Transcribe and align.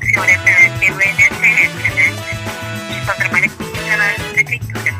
funciona 0.00 0.32
pelo 0.78 1.00
INSS, 1.00 1.40
né? 1.40 3.04
Só 3.06 3.12
trabalha 3.14 3.48
com 3.48 3.64
funcionários 3.64 4.22
da 4.22 4.32
prefeitura, 4.32 4.94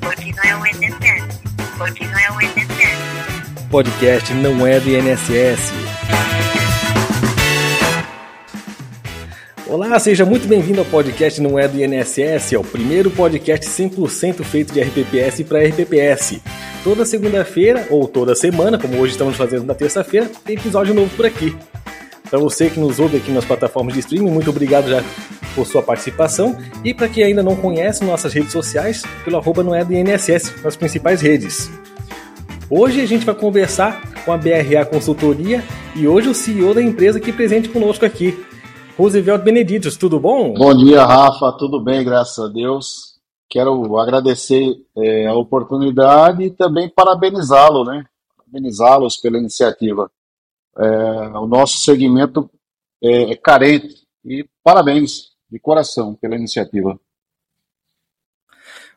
porque 0.00 0.32
não 0.32 0.44
é 0.44 0.56
o 0.56 0.66
INSS, 0.66 1.40
porque 1.78 2.06
não 2.06 2.18
é 2.18 2.30
o 2.30 2.42
INSS. 2.42 3.68
Podcast 3.70 4.34
não 4.34 4.66
é 4.66 4.80
do 4.80 4.90
INSS. 4.90 5.72
Olá, 9.66 9.98
seja 9.98 10.26
muito 10.26 10.46
bem-vindo 10.46 10.80
ao 10.80 10.84
podcast 10.84 11.40
Não 11.40 11.58
é 11.58 11.66
do 11.66 11.82
INSS, 11.82 12.52
é 12.52 12.58
o 12.58 12.64
primeiro 12.64 13.10
podcast 13.10 13.66
100% 13.66 14.44
feito 14.44 14.74
de 14.74 14.82
RPPS 14.82 15.42
para 15.44 15.64
RPPS. 15.66 16.42
Toda 16.84 17.06
segunda-feira, 17.06 17.86
ou 17.88 18.06
toda 18.06 18.34
semana, 18.34 18.78
como 18.78 18.98
hoje 18.98 19.12
estamos 19.12 19.34
fazendo 19.34 19.64
na 19.64 19.74
terça-feira, 19.74 20.30
tem 20.44 20.56
episódio 20.56 20.92
novo 20.92 21.08
por 21.16 21.24
aqui. 21.24 21.56
Para 22.32 22.40
você 22.40 22.70
que 22.70 22.80
nos 22.80 22.98
ouve 22.98 23.18
aqui 23.18 23.30
nas 23.30 23.44
plataformas 23.44 23.92
de 23.92 24.00
streaming, 24.00 24.30
muito 24.30 24.48
obrigado 24.48 24.88
já 24.88 25.04
por 25.54 25.66
sua 25.66 25.82
participação. 25.82 26.56
E 26.82 26.94
para 26.94 27.06
quem 27.06 27.24
ainda 27.24 27.42
não 27.42 27.54
conhece 27.54 28.02
nossas 28.06 28.32
redes 28.32 28.50
sociais, 28.50 29.02
pelo 29.22 29.36
arroba 29.36 29.62
não 29.62 29.74
é 29.74 29.84
do 29.84 29.92
INSS, 29.92 30.64
nas 30.64 30.74
principais 30.74 31.20
redes. 31.20 31.70
Hoje 32.70 33.02
a 33.02 33.06
gente 33.06 33.26
vai 33.26 33.34
conversar 33.34 34.00
com 34.24 34.32
a 34.32 34.38
BRA 34.38 34.82
Consultoria 34.86 35.62
e 35.94 36.08
hoje 36.08 36.30
o 36.30 36.34
CEO 36.34 36.72
da 36.72 36.80
empresa 36.80 37.18
aqui 37.18 37.34
presente 37.34 37.68
conosco 37.68 38.06
aqui, 38.06 38.42
Roosevelt 38.96 39.42
Beneditos, 39.42 39.98
tudo 39.98 40.18
bom? 40.18 40.54
Bom 40.54 40.74
dia, 40.74 41.04
Rafa, 41.04 41.52
tudo 41.58 41.84
bem, 41.84 42.02
graças 42.02 42.42
a 42.42 42.48
Deus. 42.48 43.18
Quero 43.46 43.98
agradecer 43.98 44.72
é, 44.96 45.26
a 45.26 45.34
oportunidade 45.34 46.44
e 46.44 46.50
também 46.50 46.88
parabenizá-lo, 46.88 47.84
né? 47.84 48.06
Parabenizá-los 48.38 49.18
pela 49.18 49.36
iniciativa. 49.36 50.10
É, 50.78 51.38
o 51.38 51.46
nosso 51.46 51.78
segmento 51.78 52.50
é, 53.02 53.32
é 53.32 53.36
carente. 53.36 54.02
E 54.24 54.48
parabéns 54.62 55.32
de 55.50 55.58
coração 55.58 56.14
pela 56.14 56.36
iniciativa. 56.36 56.98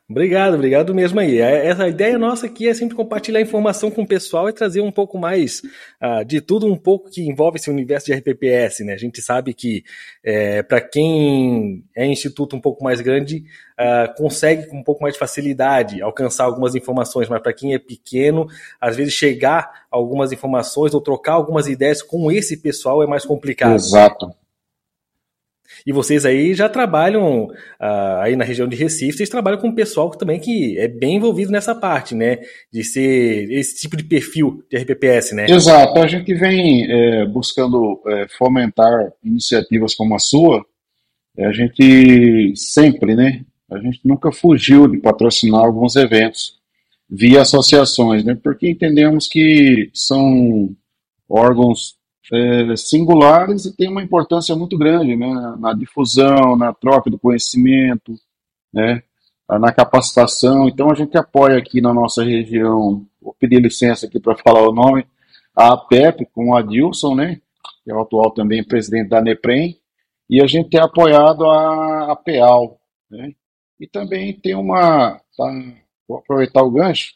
Obrigado, 0.08 0.54
obrigado 0.54 0.94
mesmo 0.94 1.18
aí. 1.18 1.40
É, 1.40 1.66
essa 1.66 1.88
ideia 1.88 2.16
nossa 2.16 2.46
aqui 2.46 2.68
é 2.68 2.74
sempre 2.74 2.94
compartilhar 2.94 3.40
informação 3.40 3.90
com 3.90 4.02
o 4.02 4.06
pessoal 4.06 4.48
e 4.48 4.52
trazer 4.52 4.80
um 4.80 4.92
pouco 4.92 5.18
mais 5.18 5.62
uh, 6.00 6.24
de 6.24 6.40
tudo 6.40 6.72
um 6.72 6.76
pouco 6.76 7.10
que 7.10 7.22
envolve 7.22 7.56
esse 7.56 7.68
universo 7.68 8.06
de 8.06 8.12
RPPS, 8.12 8.84
né? 8.84 8.92
A 8.92 8.96
gente 8.96 9.20
sabe 9.20 9.52
que 9.52 9.82
é, 10.22 10.62
para 10.62 10.80
quem 10.80 11.82
é 11.96 12.06
instituto 12.06 12.54
um 12.54 12.60
pouco 12.60 12.84
mais 12.84 13.00
grande, 13.00 13.44
uh, 13.80 14.14
consegue 14.16 14.68
com 14.68 14.78
um 14.78 14.84
pouco 14.84 15.02
mais 15.02 15.14
de 15.14 15.18
facilidade 15.18 16.00
alcançar 16.00 16.44
algumas 16.44 16.76
informações, 16.76 17.28
mas 17.28 17.42
para 17.42 17.52
quem 17.52 17.74
é 17.74 17.78
pequeno, 17.78 18.46
às 18.80 18.94
vezes 18.94 19.12
chegar 19.12 19.86
algumas 19.90 20.30
informações 20.30 20.94
ou 20.94 21.00
trocar 21.00 21.32
algumas 21.32 21.66
ideias 21.66 22.00
com 22.00 22.30
esse 22.30 22.58
pessoal 22.58 23.02
é 23.02 23.08
mais 23.08 23.24
complicado. 23.24 23.74
Exato. 23.74 24.30
E 25.86 25.92
vocês 25.92 26.26
aí 26.26 26.52
já 26.52 26.68
trabalham 26.68 27.44
uh, 27.44 28.20
aí 28.20 28.34
na 28.34 28.44
região 28.44 28.66
de 28.66 28.74
Recife, 28.74 29.18
vocês 29.18 29.28
trabalham 29.28 29.60
com 29.60 29.68
um 29.68 29.74
pessoal 29.74 30.10
também 30.10 30.40
que 30.40 30.76
é 30.78 30.88
bem 30.88 31.16
envolvido 31.16 31.52
nessa 31.52 31.76
parte, 31.76 32.12
né? 32.12 32.38
De 32.72 32.82
ser 32.82 33.48
esse 33.52 33.76
tipo 33.76 33.96
de 33.96 34.02
perfil 34.02 34.64
de 34.68 34.76
RPPS, 34.76 35.32
né? 35.32 35.46
Exato. 35.48 36.00
A 36.00 36.08
gente 36.08 36.34
vem 36.34 36.90
é, 36.90 37.24
buscando 37.26 38.02
é, 38.08 38.26
fomentar 38.36 39.12
iniciativas 39.22 39.94
como 39.94 40.16
a 40.16 40.18
sua. 40.18 40.66
A 41.38 41.52
gente 41.52 42.52
sempre, 42.56 43.14
né? 43.14 43.42
A 43.70 43.78
gente 43.78 44.00
nunca 44.04 44.32
fugiu 44.32 44.88
de 44.88 44.98
patrocinar 44.98 45.60
alguns 45.60 45.94
eventos 45.94 46.56
via 47.08 47.42
associações, 47.42 48.24
né? 48.24 48.36
Porque 48.42 48.68
entendemos 48.68 49.28
que 49.28 49.88
são 49.94 50.74
órgãos 51.28 51.95
é, 52.32 52.76
singulares 52.76 53.64
e 53.64 53.76
tem 53.76 53.88
uma 53.88 54.02
importância 54.02 54.54
muito 54.56 54.76
grande 54.76 55.16
né, 55.16 55.56
na 55.58 55.72
difusão, 55.72 56.56
na 56.56 56.72
troca 56.72 57.10
do 57.10 57.18
conhecimento, 57.18 58.14
né, 58.72 59.02
na 59.48 59.72
capacitação. 59.72 60.68
Então 60.68 60.90
a 60.90 60.94
gente 60.94 61.16
apoia 61.16 61.58
aqui 61.58 61.80
na 61.80 61.94
nossa 61.94 62.24
região, 62.24 63.06
vou 63.20 63.34
pedir 63.38 63.60
licença 63.60 64.06
aqui 64.06 64.18
para 64.18 64.36
falar 64.36 64.68
o 64.68 64.72
nome, 64.72 65.06
a 65.54 65.72
APEP 65.72 66.26
com 66.32 66.50
o 66.50 66.56
Adilson, 66.56 67.14
né, 67.14 67.40
que 67.84 67.90
é 67.90 67.94
o 67.94 68.00
atual 68.00 68.30
também 68.32 68.64
presidente 68.64 69.08
da 69.08 69.20
NEPREM, 69.20 69.78
e 70.28 70.42
a 70.42 70.46
gente 70.46 70.70
tem 70.70 70.80
apoiado 70.80 71.44
a, 71.46 72.12
a 72.12 72.16
PEAL. 72.16 72.80
Né, 73.10 73.32
e 73.78 73.86
também 73.86 74.32
tem 74.32 74.54
uma, 74.54 75.20
tá, 75.36 75.44
vou 76.08 76.18
aproveitar 76.18 76.62
o 76.62 76.70
gancho, 76.70 77.14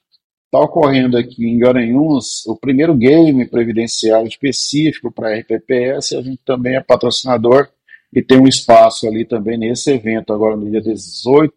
Está 0.53 0.65
ocorrendo 0.65 1.17
aqui 1.17 1.47
em 1.47 1.57
Garanhuns 1.61 2.45
o 2.45 2.57
primeiro 2.57 2.93
game 2.93 3.49
previdenciário 3.49 4.27
específico 4.27 5.13
para 5.13 5.39
RPPS. 5.39 6.17
A 6.17 6.23
gente 6.23 6.41
também 6.45 6.75
é 6.75 6.81
patrocinador 6.81 7.69
e 8.13 8.21
tem 8.21 8.41
um 8.41 8.49
espaço 8.49 9.07
ali 9.07 9.25
também 9.25 9.57
nesse 9.57 9.93
evento, 9.93 10.33
agora 10.33 10.57
no 10.57 10.69
dia 10.69 10.81
18 10.81 11.55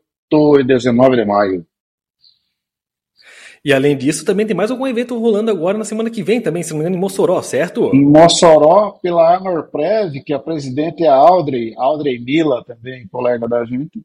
e 0.59 0.63
19 0.63 1.15
de 1.15 1.25
maio. 1.25 1.65
E 3.65 3.73
além 3.73 3.97
disso, 3.97 4.23
também 4.23 4.45
tem 4.45 4.55
mais 4.55 4.69
algum 4.69 4.85
evento 4.85 5.17
rolando 5.17 5.49
agora 5.49 5.75
na 5.75 5.85
semana 5.85 6.11
que 6.11 6.21
vem 6.21 6.39
também, 6.39 6.61
se 6.61 6.69
não 6.69 6.77
me 6.77 6.83
engano, 6.83 6.95
em 6.95 6.99
Mossoró, 6.99 7.41
certo? 7.41 7.89
Em 7.95 8.05
Mossoró, 8.05 8.99
pela 9.01 9.37
Anorprev, 9.37 10.21
que 10.23 10.33
a 10.33 10.39
presidente 10.39 11.03
é 11.03 11.07
a 11.07 11.15
Audrey, 11.15 11.73
Audrey 11.77 12.19
Mila 12.19 12.63
também, 12.63 13.07
colega 13.07 13.47
da 13.47 13.65
gente. 13.65 14.03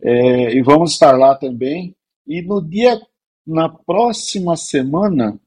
É, 0.00 0.54
e 0.54 0.62
vamos 0.62 0.92
estar 0.92 1.18
lá 1.18 1.34
também. 1.34 1.96
E 2.24 2.40
no 2.40 2.62
dia 2.62 3.00
na 3.48 3.68
próxima 3.68 4.56
semana, 4.56 5.40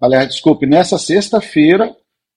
aliás, 0.00 0.28
desculpe, 0.28 0.66
nessa 0.66 0.98
sexta-feira, 0.98 1.96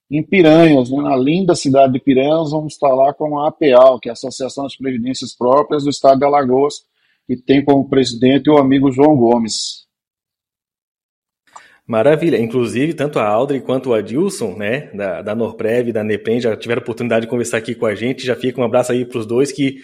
em 0.09 0.21
Piranhas, 0.21 0.91
né, 0.91 1.01
na 1.01 1.15
linda 1.15 1.55
cidade 1.55 1.93
de 1.93 1.99
Piranhas, 1.99 2.51
vamos 2.51 2.73
estar 2.73 2.93
lá 2.93 3.11
com 3.11 3.39
a 3.39 3.47
APAL, 3.47 3.99
que 3.99 4.07
é 4.07 4.11
a 4.11 4.13
Associação 4.13 4.65
das 4.65 4.75
Previdências 4.75 5.35
Próprias 5.35 5.83
do 5.83 5.89
Estado 5.89 6.19
de 6.19 6.25
Alagoas, 6.25 6.83
que 7.25 7.35
tem 7.35 7.63
como 7.63 7.89
presidente 7.89 8.49
o 8.49 8.57
amigo 8.57 8.91
João 8.91 9.15
Gomes. 9.15 9.87
Maravilha. 11.87 12.37
Inclusive, 12.37 12.93
tanto 12.93 13.19
a 13.19 13.27
Audrey 13.27 13.61
quanto 13.61 13.89
o 13.89 13.93
Adilson, 13.93 14.55
né, 14.55 14.91
da, 14.93 15.21
da 15.21 15.35
Norprev 15.35 15.91
da 15.91 16.03
NEPEN, 16.03 16.39
já 16.39 16.55
tiveram 16.55 16.81
oportunidade 16.81 17.25
de 17.25 17.29
conversar 17.29 17.57
aqui 17.57 17.73
com 17.73 17.85
a 17.85 17.95
gente. 17.95 18.25
Já 18.25 18.35
fica 18.35 18.61
um 18.61 18.63
abraço 18.63 18.91
aí 18.91 19.05
para 19.05 19.17
os 19.17 19.25
dois 19.25 19.51
que 19.51 19.77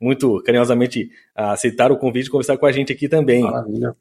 muito 0.00 0.42
carinhosamente 0.42 1.10
uh, 1.36 1.52
aceitaram 1.52 1.94
o 1.94 1.98
convite 1.98 2.24
de 2.24 2.30
conversar 2.30 2.56
com 2.56 2.66
a 2.66 2.72
gente 2.72 2.92
aqui 2.92 3.08
também. 3.08 3.42
Maravilha. 3.42 3.94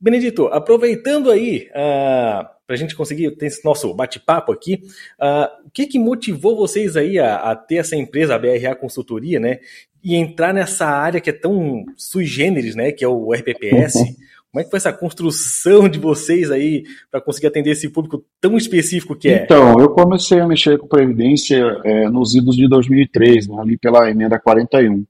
Benedito, 0.00 0.48
aproveitando 0.48 1.30
aí 1.30 1.68
uh, 1.68 1.72
ah, 1.76 2.50
para 2.66 2.74
a 2.74 2.76
gente 2.76 2.96
conseguir 2.96 3.30
ter 3.36 3.46
esse 3.46 3.64
nosso 3.64 3.94
bate-papo 3.94 4.50
aqui, 4.50 4.82
uh, 5.20 5.66
o 5.66 5.70
que, 5.70 5.86
que 5.86 5.98
motivou 5.98 6.56
vocês 6.56 6.96
aí 6.96 7.20
a, 7.20 7.36
a, 7.36 7.54
ter 7.54 7.76
essa 7.76 7.94
empresa, 7.94 8.34
a 8.34 8.38
BRA 8.38 8.74
Consultoria, 8.74 9.38
né, 9.38 9.60
e 10.02 10.16
entrar 10.16 10.52
nessa 10.52 10.86
área 10.86 11.20
que 11.20 11.30
é 11.30 11.32
tão 11.32 11.84
sui 11.96 12.24
generis, 12.24 12.74
né, 12.74 12.90
que 12.90 13.04
é 13.04 13.08
o 13.08 13.32
RPPS? 13.32 13.94
Como 14.52 14.60
é 14.60 14.64
que 14.64 14.70
foi 14.70 14.76
essa 14.76 14.92
construção 14.92 15.88
de 15.88 15.98
vocês 15.98 16.50
aí 16.50 16.84
para 17.10 17.22
conseguir 17.22 17.46
atender 17.46 17.70
esse 17.70 17.88
público 17.88 18.22
tão 18.38 18.54
específico 18.58 19.16
que 19.16 19.30
é? 19.30 19.44
Então, 19.44 19.80
eu 19.80 19.88
comecei 19.88 20.40
a 20.40 20.46
mexer 20.46 20.78
com 20.78 20.86
previdência 20.86 21.80
é, 21.82 22.06
nos 22.10 22.34
idos 22.34 22.54
de 22.54 22.68
2003, 22.68 23.48
né, 23.48 23.56
ali 23.58 23.78
pela 23.78 24.10
emenda 24.10 24.38
41. 24.38 25.06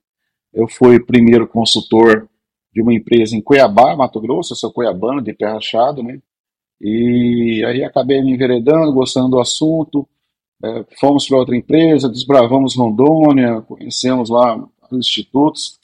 Eu 0.55 0.69
fui 0.69 1.01
primeiro 1.01 1.49
consultor 1.49 2.29
de 2.73 2.81
uma 2.81 2.95
empresa 2.95 3.35
em 3.35 3.43
Cuiabá, 3.43 3.97
Mato 3.97 4.21
Grosso, 4.21 4.53
eu 4.53 4.57
sou 4.57 4.73
cuiabano, 4.73 5.21
de 5.21 5.33
pé 5.33 5.51
rachado, 5.51 6.05
né? 6.05 6.21
E 6.81 7.65
aí 7.67 7.83
acabei 7.83 8.23
me 8.23 8.33
enveredando, 8.33 8.93
gostando 8.93 9.31
do 9.31 9.41
assunto, 9.41 10.09
é, 10.65 10.85
fomos 11.01 11.27
para 11.27 11.39
outra 11.39 11.57
empresa, 11.57 12.09
desbravamos 12.09 12.77
Rondônia, 12.77 13.61
conhecemos 13.63 14.31
lá 14.31 14.57
os 14.57 14.99
institutos, 14.99 15.81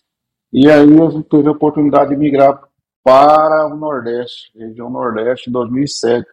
e 0.53 0.71
aí 0.71 0.97
eu 0.97 1.23
tive 1.25 1.49
a 1.49 1.53
oportunidade 1.53 2.11
de 2.11 2.17
migrar 2.17 2.68
para 3.03 3.67
o 3.67 3.77
Nordeste, 3.77 4.51
região 4.57 4.91
Nordeste, 4.91 5.49
em 5.49 5.53
2007. 5.53 6.27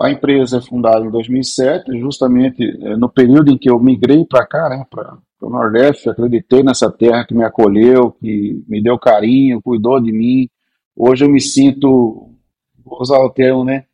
A 0.00 0.10
empresa 0.10 0.58
é 0.58 0.60
fundada 0.60 1.04
em 1.04 1.10
2007, 1.10 2.00
justamente 2.00 2.62
é, 2.84 2.96
no 2.96 3.08
período 3.08 3.52
em 3.52 3.58
que 3.58 3.70
eu 3.70 3.78
migrei 3.78 4.24
para 4.24 4.44
cá, 4.46 4.68
né, 4.68 4.84
para 4.90 5.16
o 5.40 5.50
Nordeste, 5.50 6.10
acreditei 6.10 6.62
nessa 6.64 6.90
terra 6.90 7.24
que 7.24 7.34
me 7.34 7.44
acolheu, 7.44 8.10
que 8.12 8.64
me 8.66 8.82
deu 8.82 8.98
carinho, 8.98 9.62
cuidou 9.62 10.00
de 10.00 10.10
mim. 10.10 10.48
Hoje 10.96 11.24
eu 11.24 11.28
me 11.28 11.40
sinto, 11.40 12.30
vou 12.84 13.00
usar 13.00 13.18
o 13.18 13.30
termo, 13.30 13.64
né, 13.64 13.86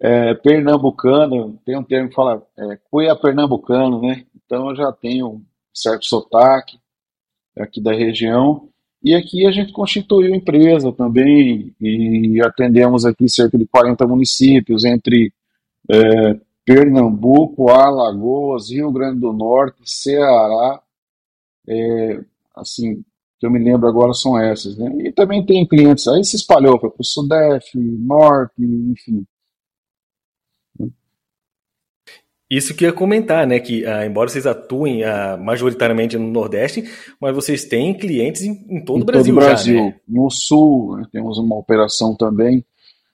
é, 0.00 0.34
pernambucano, 0.34 1.58
tem 1.64 1.76
um 1.76 1.82
termo 1.82 2.08
que 2.08 2.14
fala 2.14 2.46
é, 2.56 2.78
cuia 2.90 3.16
pernambucano, 3.16 4.00
né, 4.02 4.24
então 4.36 4.70
eu 4.70 4.76
já 4.76 4.92
tenho 4.92 5.42
certo 5.72 6.04
sotaque 6.04 6.78
aqui 7.58 7.82
da 7.82 7.92
região, 7.92 8.68
e 9.04 9.14
aqui 9.14 9.46
a 9.46 9.50
gente 9.50 9.70
constituiu 9.70 10.34
empresa 10.34 10.90
também 10.90 11.74
e 11.78 12.40
atendemos 12.42 13.04
aqui 13.04 13.28
cerca 13.28 13.58
de 13.58 13.66
40 13.66 14.06
municípios, 14.06 14.82
entre 14.82 15.30
é, 15.90 16.40
Pernambuco, 16.64 17.68
Alagoas, 17.68 18.70
Rio 18.70 18.90
Grande 18.90 19.20
do 19.20 19.30
Norte, 19.30 19.78
Ceará, 19.84 20.80
é, 21.68 22.24
assim, 22.56 23.04
que 23.38 23.46
eu 23.46 23.50
me 23.50 23.58
lembro 23.58 23.86
agora 23.86 24.14
são 24.14 24.38
essas, 24.38 24.78
né? 24.78 24.90
E 25.00 25.12
também 25.12 25.44
tem 25.44 25.68
clientes, 25.68 26.08
aí 26.08 26.24
se 26.24 26.36
espalhou 26.36 26.78
para 26.78 26.90
o 26.98 27.04
Sudeste, 27.04 27.76
Norte, 27.78 28.54
enfim. 28.62 29.26
Isso 32.56 32.74
que 32.74 32.84
eu 32.84 32.90
ia 32.90 32.94
comentar, 32.94 33.46
né? 33.46 33.58
Que 33.58 33.84
uh, 33.84 34.04
embora 34.04 34.28
vocês 34.28 34.46
atuem 34.46 35.02
uh, 35.02 35.36
majoritariamente 35.42 36.16
no 36.16 36.30
Nordeste, 36.30 36.84
mas 37.20 37.34
vocês 37.34 37.64
têm 37.64 37.92
clientes 37.96 38.42
em, 38.42 38.64
em 38.68 38.84
todo 38.84 38.98
em 38.98 39.02
o 39.02 39.04
Brasil. 39.04 39.34
Todo 39.34 39.42
o 39.42 39.46
Brasil. 39.46 39.76
Já, 39.76 39.84
né? 39.84 40.00
No 40.06 40.30
Sul, 40.30 40.96
né, 40.96 41.06
temos 41.10 41.38
uma 41.38 41.56
operação 41.56 42.14
também. 42.14 42.64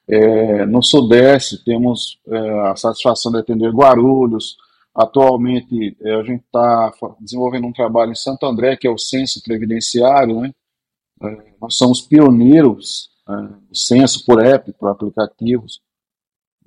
É, 0.06 0.66
no 0.66 0.82
Sudeste, 0.82 1.64
temos 1.64 2.19
é, 2.28 2.50
a 2.69 2.76
satisfação 2.76 3.31
de 3.32 3.38
atender 3.38 3.70
Guarulhos. 3.70 4.56
Atualmente, 4.94 5.96
é, 6.02 6.14
a 6.16 6.22
gente 6.22 6.43
está 6.44 6.93
desenvolvendo 7.20 7.66
um 7.66 7.72
trabalho 7.72 8.10
em 8.10 8.16
Santo 8.16 8.44
André, 8.44 8.76
que 8.76 8.88
é 8.88 8.90
o 8.90 8.98
censo 8.98 9.40
previdenciário. 9.43 10.40
Né? 10.40 10.52
É, 11.22 11.36
nós 11.60 11.76
somos 11.76 12.02
pioneiros 12.02 13.08
do 13.69 13.76
censo 13.76 14.25
por 14.26 14.44
app, 14.44 14.72
por 14.72 14.88
aplicativos. 14.88 15.81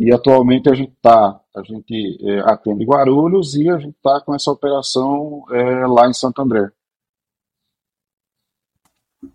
E 0.03 0.13
atualmente 0.13 0.69
a 0.69 0.73
gente 0.73 0.91
está, 0.91 1.39
a 1.55 1.63
gente 1.63 2.17
é, 2.29 2.39
atende 2.39 2.83
Guarulhos 2.83 3.55
e 3.55 3.69
a 3.69 3.77
gente 3.77 3.95
está 3.95 4.19
com 4.19 4.35
essa 4.35 4.51
operação 4.51 5.45
é, 5.50 5.88
lá 5.88 6.09
em 6.09 6.13
Santo 6.13 6.41
André. 6.41 6.69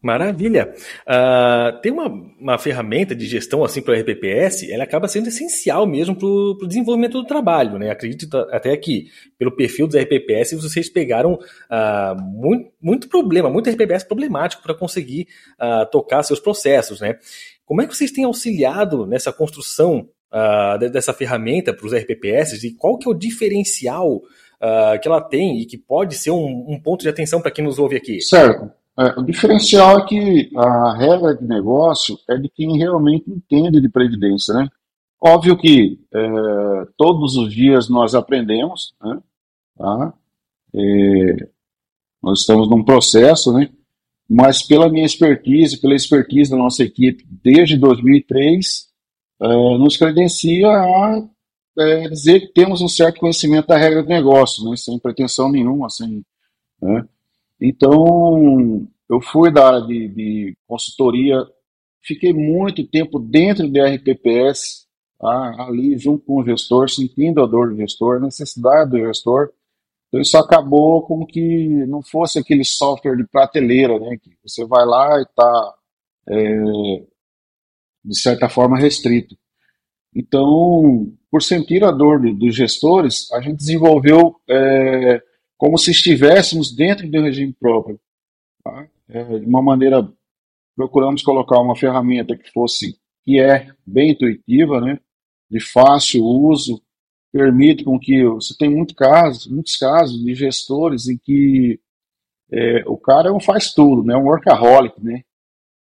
Maravilha. 0.02 0.74
Uh, 1.06 1.80
tem 1.80 1.90
uma, 1.90 2.08
uma 2.38 2.58
ferramenta 2.58 3.14
de 3.14 3.24
gestão 3.24 3.64
assim 3.64 3.80
para 3.80 3.94
o 3.94 3.98
RPPS, 3.98 4.70
ela 4.70 4.84
acaba 4.84 5.08
sendo 5.08 5.28
essencial 5.28 5.86
mesmo 5.86 6.14
para 6.14 6.26
o 6.26 6.68
desenvolvimento 6.68 7.14
do 7.14 7.26
trabalho. 7.26 7.78
Né? 7.78 7.90
Acredito 7.90 8.28
até 8.50 8.76
que, 8.76 9.06
pelo 9.38 9.56
perfil 9.56 9.86
dos 9.86 9.96
RPPS, 9.96 10.52
vocês 10.60 10.90
pegaram 10.90 11.32
uh, 11.32 12.22
muito, 12.22 12.70
muito 12.78 13.08
problema, 13.08 13.48
muito 13.48 13.70
RPPS 13.70 14.04
problemático 14.04 14.62
para 14.62 14.74
conseguir 14.74 15.26
uh, 15.58 15.90
tocar 15.90 16.22
seus 16.22 16.38
processos. 16.38 17.00
Né? 17.00 17.18
Como 17.64 17.80
é 17.80 17.86
que 17.86 17.96
vocês 17.96 18.12
têm 18.12 18.24
auxiliado 18.24 19.06
nessa 19.06 19.32
construção 19.32 20.10
uh, 20.32 20.78
dessa 20.90 21.12
ferramenta 21.12 21.72
para 21.72 21.86
os 21.86 21.92
RPPS 21.92 22.64
e 22.64 22.74
qual 22.74 22.98
que 22.98 23.08
é 23.08 23.10
o 23.10 23.14
diferencial 23.14 24.16
uh, 24.16 25.00
que 25.00 25.08
ela 25.08 25.20
tem 25.20 25.60
e 25.60 25.66
que 25.66 25.76
pode 25.76 26.14
ser 26.14 26.30
um, 26.30 26.66
um 26.68 26.80
ponto 26.80 27.02
de 27.02 27.08
atenção 27.08 27.40
para 27.40 27.50
quem 27.50 27.64
nos 27.64 27.78
ouve 27.78 27.96
aqui? 27.96 28.20
Certo. 28.20 28.70
É, 28.98 29.14
o 29.16 29.22
diferencial 29.22 30.00
é 30.00 30.06
que 30.06 30.50
a 30.56 30.96
regra 30.96 31.32
de 31.32 31.44
negócio 31.44 32.18
é 32.28 32.36
de 32.36 32.48
quem 32.48 32.76
realmente 32.76 33.30
entende 33.30 33.80
de 33.80 33.88
previdência, 33.88 34.52
né? 34.52 34.68
Óbvio 35.20 35.56
que 35.56 36.00
é, 36.12 36.20
todos 36.96 37.36
os 37.36 37.54
dias 37.54 37.88
nós 37.88 38.16
aprendemos, 38.16 38.94
né? 39.00 39.20
Tá? 39.76 40.14
É, 40.74 41.48
nós 42.20 42.40
estamos 42.40 42.68
num 42.68 42.84
processo, 42.84 43.52
né? 43.52 43.70
Mas 44.28 44.64
pela 44.64 44.88
minha 44.88 45.06
expertise, 45.06 45.80
pela 45.80 45.94
expertise 45.94 46.50
da 46.50 46.56
nossa 46.56 46.82
equipe 46.82 47.24
desde 47.42 47.78
2003, 47.78 48.87
uh, 49.40 49.78
nos 49.78 49.96
credencia 49.96 50.68
a 50.68 51.28
é, 51.78 52.08
dizer 52.08 52.40
que 52.40 52.52
temos 52.52 52.82
um 52.82 52.88
certo 52.88 53.20
conhecimento 53.20 53.68
da 53.68 53.76
regra 53.76 54.02
do 54.02 54.08
negócio, 54.08 54.68
né, 54.68 54.76
sem 54.76 54.98
pretensão 54.98 55.50
nenhuma. 55.50 55.86
Assim, 55.86 56.24
né. 56.82 57.04
Então, 57.60 58.86
eu 59.08 59.20
fui 59.20 59.52
da 59.52 59.66
área 59.66 59.82
de, 59.82 60.08
de, 60.08 60.56
consultoria, 60.66 61.36
fiquei 62.02 62.32
muito 62.32 62.86
tempo 62.86 63.18
dentro 63.18 63.68
do 63.68 63.80
RPPS, 63.80 64.86
tá, 65.18 65.66
ali 65.66 65.96
junto 65.98 66.24
com 66.24 66.40
o 66.40 66.44
gestor, 66.44 66.90
sentindo 66.90 67.42
a 67.42 67.46
dor 67.46 67.70
do 67.70 67.76
gestor, 67.76 68.16
a 68.16 68.20
necessidade 68.20 68.90
do 68.90 68.98
gestor. 68.98 69.50
Então, 70.08 70.20
isso 70.20 70.36
acabou 70.36 71.02
como 71.02 71.26
que 71.26 71.68
não 71.86 72.02
fosse 72.02 72.38
aquele 72.38 72.64
software 72.64 73.16
de 73.16 73.26
prateleira, 73.26 73.98
né, 74.00 74.16
que 74.20 74.30
você 74.42 74.64
vai 74.64 74.84
lá 74.84 75.18
e 75.18 75.22
está 75.22 75.74
é, 76.28 77.06
de 78.08 78.18
certa 78.18 78.48
forma, 78.48 78.78
restrito. 78.78 79.36
Então, 80.14 81.12
por 81.30 81.42
sentir 81.42 81.84
a 81.84 81.90
dor 81.90 82.20
dos 82.34 82.54
gestores, 82.54 83.30
a 83.32 83.40
gente 83.40 83.58
desenvolveu 83.58 84.36
é, 84.48 85.22
como 85.56 85.76
se 85.76 85.90
estivéssemos 85.90 86.74
dentro 86.74 87.08
de 87.08 87.18
um 87.18 87.22
regime 87.22 87.52
próprio. 87.52 88.00
Tá? 88.64 88.88
É, 89.08 89.38
de 89.38 89.46
uma 89.46 89.62
maneira, 89.62 90.08
procuramos 90.74 91.22
colocar 91.22 91.60
uma 91.60 91.76
ferramenta 91.76 92.36
que 92.36 92.50
fosse, 92.50 92.96
que 93.24 93.38
é 93.38 93.68
bem 93.86 94.12
intuitiva, 94.12 94.80
né, 94.80 94.98
de 95.50 95.60
fácil 95.60 96.24
uso, 96.24 96.80
permite 97.30 97.84
com 97.84 97.98
que 97.98 98.24
você 98.24 98.56
tem 98.56 98.70
muito 98.70 98.94
casos, 98.94 99.46
muitos 99.46 99.76
casos 99.76 100.24
de 100.24 100.34
gestores 100.34 101.08
em 101.08 101.18
que 101.18 101.78
é, 102.50 102.82
o 102.86 102.96
cara 102.96 103.28
é 103.28 103.32
um 103.32 103.40
faz 103.40 103.74
tudo, 103.74 104.02
né, 104.02 104.16
um 104.16 104.24
workaholic, 104.24 105.02
né, 105.02 105.22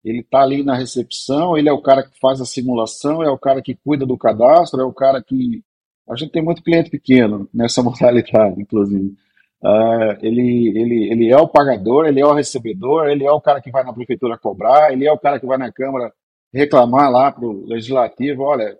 ele 0.05 0.19
está 0.19 0.41
ali 0.41 0.63
na 0.63 0.75
recepção, 0.75 1.57
ele 1.57 1.67
é 1.67 1.73
o 1.73 1.81
cara 1.81 2.03
que 2.03 2.19
faz 2.19 2.39
a 2.39 2.45
simulação, 2.45 3.23
é 3.23 3.29
o 3.29 3.39
cara 3.39 3.59
que 3.59 3.73
cuida 3.73 4.05
do 4.05 4.15
cadastro, 4.15 4.79
é 4.79 4.85
o 4.85 4.93
cara 4.93 5.21
que. 5.21 5.63
A 6.07 6.15
gente 6.15 6.31
tem 6.31 6.43
muito 6.43 6.61
cliente 6.61 6.91
pequeno 6.91 7.49
nessa 7.51 7.81
modalidade, 7.83 8.61
inclusive. 8.61 9.15
Uh, 9.63 10.13
ele, 10.21 10.77
ele, 10.77 11.11
ele 11.11 11.31
é 11.31 11.37
o 11.37 11.47
pagador, 11.47 12.05
ele 12.05 12.21
é 12.21 12.25
o 12.25 12.33
recebedor, 12.33 13.07
ele 13.07 13.25
é 13.25 13.31
o 13.31 13.41
cara 13.41 13.59
que 13.59 13.71
vai 13.71 13.83
na 13.83 13.91
prefeitura 13.91 14.37
cobrar, 14.37 14.93
ele 14.93 15.07
é 15.07 15.11
o 15.11 15.17
cara 15.17 15.39
que 15.39 15.45
vai 15.47 15.57
na 15.57 15.71
Câmara 15.71 16.13
reclamar 16.53 17.09
lá 17.09 17.31
para 17.31 17.43
o 17.43 17.65
legislativo: 17.65 18.43
olha, 18.43 18.77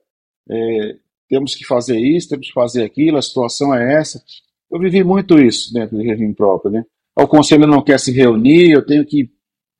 é, 0.47 0.95
temos 1.27 1.55
que 1.55 1.65
fazer 1.65 1.97
isso, 1.97 2.29
temos 2.29 2.47
que 2.47 2.53
fazer 2.53 2.83
aquilo, 2.83 3.17
a 3.17 3.21
situação 3.23 3.73
é 3.73 3.95
essa. 3.95 4.21
Eu 4.71 4.79
vivi 4.79 5.03
muito 5.03 5.39
isso 5.39 5.73
dentro 5.73 5.97
do 5.97 6.03
regime 6.03 6.35
próprio. 6.35 6.71
Né? 6.71 6.85
O 7.17 7.27
conselho 7.27 7.65
não 7.65 7.83
quer 7.83 7.99
se 7.99 8.11
reunir, 8.11 8.69
eu 8.69 8.85
tenho 8.85 9.03
que 9.03 9.27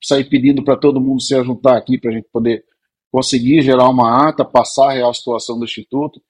sair 0.06 0.26
pedindo 0.26 0.64
para 0.64 0.78
todo 0.78 1.02
mundo 1.02 1.22
se 1.22 1.42
juntar 1.44 1.78
aqui 1.78 1.98
para 1.98 2.12
a 2.12 2.14
gente 2.14 2.28
poder 2.32 2.64
conseguir 3.12 3.62
gerar 3.62 3.90
uma 3.90 4.28
ata, 4.28 4.44
passar 4.44 4.90
a 4.90 4.94
real 4.94 5.14
situação 5.14 5.58
do 5.58 5.66
Instituto. 5.66 6.22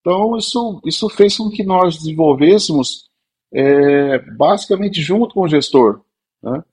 Então, 0.00 0.36
isso, 0.36 0.80
isso 0.84 1.08
fez 1.10 1.36
com 1.36 1.50
que 1.50 1.62
nós 1.62 1.98
desenvolvêssemos, 1.98 3.10
é, 3.52 4.18
basicamente, 4.36 5.00
junto 5.02 5.34
com 5.34 5.42
o 5.42 5.48
gestor. 5.48 6.00
Né? 6.42 6.64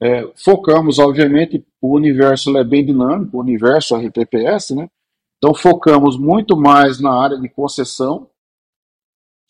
É, 0.00 0.32
focamos, 0.36 0.98
obviamente, 0.98 1.64
o 1.80 1.94
universo 1.94 2.56
é 2.56 2.64
bem 2.64 2.84
dinâmico, 2.84 3.36
o 3.36 3.40
universo 3.40 3.96
RPPS, 3.96 4.74
né? 4.74 4.88
Então, 5.36 5.54
focamos 5.54 6.18
muito 6.18 6.56
mais 6.56 7.00
na 7.00 7.12
área 7.12 7.38
de 7.38 7.48
concessão, 7.48 8.28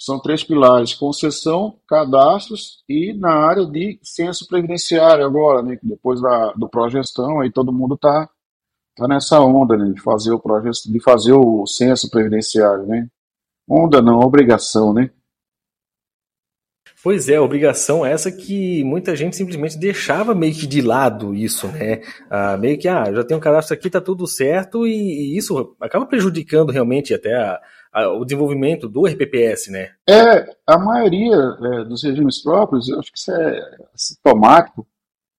são 0.00 0.18
três 0.18 0.42
pilares: 0.42 0.94
concessão, 0.94 1.78
cadastros 1.86 2.82
e 2.88 3.12
na 3.12 3.32
área 3.32 3.66
de 3.66 4.00
censo 4.02 4.46
previdenciário 4.48 5.24
agora, 5.26 5.62
né? 5.62 5.78
Depois 5.82 6.22
da, 6.22 6.52
do 6.52 6.68
progestão, 6.68 7.40
aí 7.40 7.52
todo 7.52 7.72
mundo 7.72 7.96
está 7.96 8.28
tá 8.96 9.06
nessa 9.06 9.38
onda, 9.40 9.76
né? 9.76 9.92
De 9.92 10.00
fazer 10.00 10.32
o 10.32 10.40
projeto, 10.40 10.90
de 10.90 11.00
fazer 11.02 11.34
o 11.34 11.66
censo 11.66 12.10
previdenciário, 12.10 12.86
né? 12.86 13.06
Onda 13.68 14.00
não, 14.00 14.20
obrigação, 14.20 14.94
né? 14.94 15.10
Pois 17.02 17.30
é, 17.30 17.40
obrigação 17.40 18.04
essa 18.04 18.30
que 18.30 18.84
muita 18.84 19.16
gente 19.16 19.34
simplesmente 19.34 19.78
deixava 19.78 20.34
meio 20.34 20.54
que 20.54 20.66
de 20.66 20.82
lado 20.82 21.34
isso, 21.34 21.66
né? 21.68 22.02
Ah, 22.28 22.56
meio 22.58 22.78
que, 22.78 22.88
ah, 22.88 23.10
já 23.12 23.24
tem 23.24 23.36
um 23.36 23.40
cadastro 23.40 23.74
aqui, 23.74 23.88
tá 23.88 24.00
tudo 24.00 24.26
certo, 24.26 24.86
e, 24.86 24.92
e 25.34 25.38
isso 25.38 25.74
acaba 25.80 26.04
prejudicando 26.04 26.70
realmente 26.70 27.14
até 27.14 27.34
a, 27.34 27.58
o 27.92 28.24
desenvolvimento 28.24 28.88
do 28.88 29.06
RPPS, 29.06 29.70
né? 29.70 29.90
É, 30.08 30.56
a 30.66 30.78
maioria 30.78 31.34
é, 31.34 31.84
dos 31.84 32.02
regimes 32.04 32.40
próprios, 32.42 32.88
eu 32.88 32.98
acho 33.00 33.10
que 33.10 33.18
isso 33.18 33.32
é 33.32 33.78
sintomático, 33.94 34.86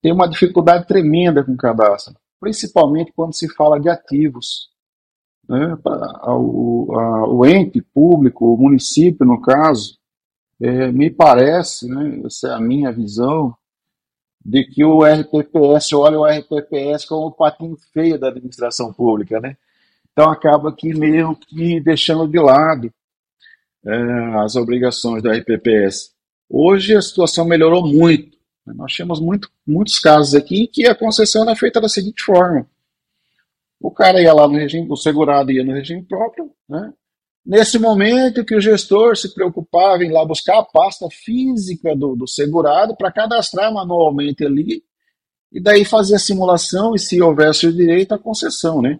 tem 0.01 0.11
uma 0.11 0.27
dificuldade 0.27 0.87
tremenda 0.87 1.43
com 1.43 1.53
o 1.53 1.57
cadastro, 1.57 2.15
principalmente 2.39 3.13
quando 3.15 3.33
se 3.33 3.47
fala 3.53 3.79
de 3.79 3.87
ativos. 3.87 4.69
Né? 5.47 5.77
O, 6.25 6.93
a, 6.97 7.27
o 7.27 7.45
ente 7.45 7.81
público, 7.81 8.53
o 8.53 8.57
município, 8.57 9.25
no 9.25 9.41
caso, 9.41 9.97
é, 10.59 10.91
me 10.91 11.09
parece, 11.09 11.87
né, 11.87 12.21
essa 12.25 12.49
é 12.49 12.53
a 12.53 12.59
minha 12.59 12.91
visão, 12.91 13.55
de 14.43 14.63
que 14.65 14.83
o 14.83 15.03
RPPS 15.03 15.93
olha 15.93 16.19
o 16.19 16.25
RPPS 16.25 17.05
como 17.05 17.27
o 17.27 17.31
patinho 17.31 17.77
feio 17.93 18.19
da 18.19 18.29
administração 18.29 18.91
pública, 18.91 19.39
né? 19.39 19.55
Então 20.11 20.29
acaba 20.29 20.73
que 20.75 20.93
meio 20.93 21.35
que 21.35 21.79
deixando 21.79 22.27
de 22.27 22.39
lado 22.39 22.91
é, 23.85 23.95
as 24.43 24.55
obrigações 24.55 25.23
da 25.23 25.33
RPPS. 25.33 26.11
Hoje 26.49 26.95
a 26.95 27.01
situação 27.01 27.45
melhorou 27.45 27.87
muito. 27.87 28.37
Nós 28.65 28.95
temos 28.95 29.19
muito, 29.19 29.49
muitos 29.65 29.99
casos 29.99 30.35
aqui 30.35 30.63
em 30.63 30.67
que 30.67 30.87
a 30.87 30.93
concessão 30.93 31.43
era 31.43 31.55
feita 31.55 31.81
da 31.81 31.89
seguinte 31.89 32.23
forma: 32.23 32.67
o 33.79 33.89
cara 33.89 34.21
ia 34.21 34.33
lá 34.33 34.47
no 34.47 34.55
regime, 34.55 34.87
o 34.89 34.95
segurado 34.95 35.51
ia 35.51 35.63
no 35.63 35.73
regime 35.73 36.03
próprio, 36.03 36.51
né? 36.69 36.93
Nesse 37.43 37.79
momento 37.79 38.45
que 38.45 38.55
o 38.55 38.61
gestor 38.61 39.17
se 39.17 39.33
preocupava 39.33 40.03
em 40.03 40.11
lá 40.11 40.23
buscar 40.23 40.59
a 40.59 40.63
pasta 40.63 41.07
física 41.09 41.95
do, 41.95 42.15
do 42.15 42.27
segurado 42.27 42.95
para 42.95 43.11
cadastrar 43.11 43.73
manualmente 43.73 44.45
ali, 44.45 44.83
e 45.51 45.59
daí 45.59 45.83
fazer 45.83 46.15
a 46.15 46.19
simulação 46.19 46.93
e 46.93 46.99
se 46.99 47.19
houvesse 47.19 47.65
o 47.65 47.73
direito 47.73 48.13
à 48.13 48.19
concessão, 48.19 48.79
né? 48.79 48.99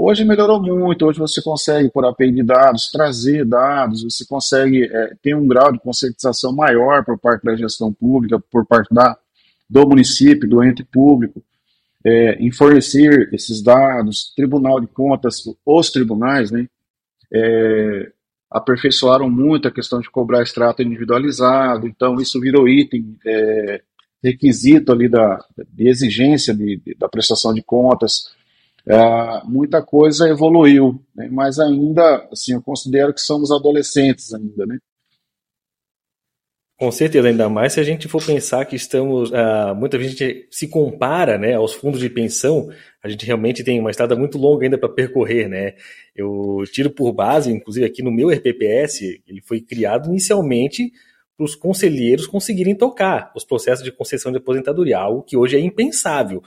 Hoje 0.00 0.24
melhorou 0.24 0.62
muito, 0.62 1.04
hoje 1.04 1.18
você 1.18 1.42
consegue, 1.42 1.90
por 1.90 2.06
API 2.06 2.30
de 2.30 2.44
dados, 2.44 2.88
trazer 2.88 3.44
dados, 3.44 4.04
você 4.04 4.24
consegue 4.24 4.84
é, 4.84 5.16
ter 5.20 5.34
um 5.34 5.44
grau 5.44 5.72
de 5.72 5.80
conscientização 5.80 6.54
maior 6.54 7.04
por 7.04 7.18
parte 7.18 7.42
da 7.42 7.56
gestão 7.56 7.92
pública, 7.92 8.38
por 8.38 8.64
parte 8.64 8.94
da, 8.94 9.18
do 9.68 9.88
município, 9.88 10.48
do 10.48 10.62
ente 10.62 10.84
público, 10.84 11.42
é, 12.04 12.34
em 12.34 12.52
fornecer 12.52 13.28
esses 13.32 13.60
dados, 13.60 14.32
Tribunal 14.36 14.80
de 14.80 14.86
Contas, 14.86 15.42
os 15.66 15.90
tribunais, 15.90 16.52
né, 16.52 16.68
é, 17.34 18.12
aperfeiçoaram 18.48 19.28
muito 19.28 19.66
a 19.66 19.72
questão 19.72 20.00
de 20.00 20.08
cobrar 20.08 20.44
extrato 20.44 20.80
individualizado, 20.80 21.88
então 21.88 22.14
isso 22.20 22.40
virou 22.40 22.68
item, 22.68 23.18
é, 23.26 23.82
requisito 24.22 24.92
ali 24.92 25.08
da, 25.08 25.44
de 25.72 25.88
exigência 25.88 26.54
de, 26.54 26.76
de, 26.76 26.94
da 26.94 27.08
prestação 27.08 27.52
de 27.52 27.62
contas. 27.62 28.37
É, 28.88 29.44
muita 29.44 29.82
coisa 29.82 30.28
evoluiu, 30.28 30.98
né, 31.14 31.28
mas 31.30 31.58
ainda, 31.58 32.26
assim, 32.32 32.54
eu 32.54 32.62
considero 32.62 33.12
que 33.12 33.20
somos 33.20 33.50
adolescentes 33.50 34.32
ainda, 34.32 34.64
né? 34.64 34.78
Com 36.78 36.92
certeza, 36.92 37.26
ainda 37.26 37.48
mais 37.48 37.72
se 37.72 37.80
a 37.80 37.82
gente 37.82 38.06
for 38.06 38.24
pensar 38.24 38.64
que 38.64 38.76
estamos. 38.76 39.30
Uh, 39.30 39.74
muita 39.74 39.98
gente 39.98 40.46
se 40.48 40.68
compara 40.68 41.36
né, 41.36 41.54
aos 41.54 41.74
fundos 41.74 41.98
de 41.98 42.08
pensão, 42.08 42.70
a 43.02 43.08
gente 43.08 43.26
realmente 43.26 43.64
tem 43.64 43.80
uma 43.80 43.90
estrada 43.90 44.14
muito 44.14 44.38
longa 44.38 44.64
ainda 44.64 44.78
para 44.78 44.88
percorrer. 44.88 45.48
Né? 45.48 45.74
Eu 46.14 46.62
tiro 46.72 46.88
por 46.88 47.12
base, 47.12 47.50
inclusive 47.50 47.84
aqui 47.84 48.00
no 48.00 48.12
meu 48.12 48.28
RPPS, 48.28 49.20
ele 49.26 49.42
foi 49.42 49.60
criado 49.60 50.08
inicialmente 50.08 50.92
para 51.36 51.44
os 51.44 51.56
conselheiros 51.56 52.28
conseguirem 52.28 52.76
tocar 52.76 53.32
os 53.34 53.44
processos 53.44 53.84
de 53.84 53.90
concessão 53.90 54.30
de 54.30 54.38
aposentadoria, 54.38 54.98
algo 54.98 55.24
que 55.24 55.36
hoje 55.36 55.56
é 55.56 55.60
impensável. 55.60 56.44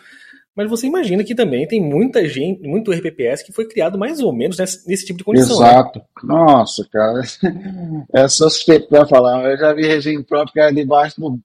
Mas 0.55 0.69
você 0.69 0.87
imagina 0.87 1.23
que 1.23 1.33
também 1.33 1.65
tem 1.65 1.81
muita 1.81 2.27
gente, 2.27 2.67
muito 2.67 2.91
RPPS 2.91 3.41
que 3.41 3.53
foi 3.53 3.65
criado 3.65 3.97
mais 3.97 4.19
ou 4.19 4.33
menos 4.33 4.57
nesse, 4.57 4.87
nesse 4.87 5.05
tipo 5.05 5.17
de 5.17 5.23
condição. 5.23 5.59
Né? 5.59 5.67
Exato. 5.67 5.99
Né? 5.99 6.05
Nossa, 6.23 6.87
cara. 6.91 7.21
É 8.13 8.27
só 8.27 8.49
suspeito 8.49 8.89
para 8.89 9.07
falar. 9.07 9.49
Eu 9.49 9.57
já 9.57 9.73
vi 9.73 9.87
regime 9.87 10.23
próprio 10.23 10.53
que 10.53 10.59
era 10.59 10.73
debaixo 10.73 11.19
do. 11.19 11.39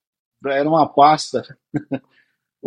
Era 0.48 0.68
uma 0.68 0.86
pasta. 0.86 1.42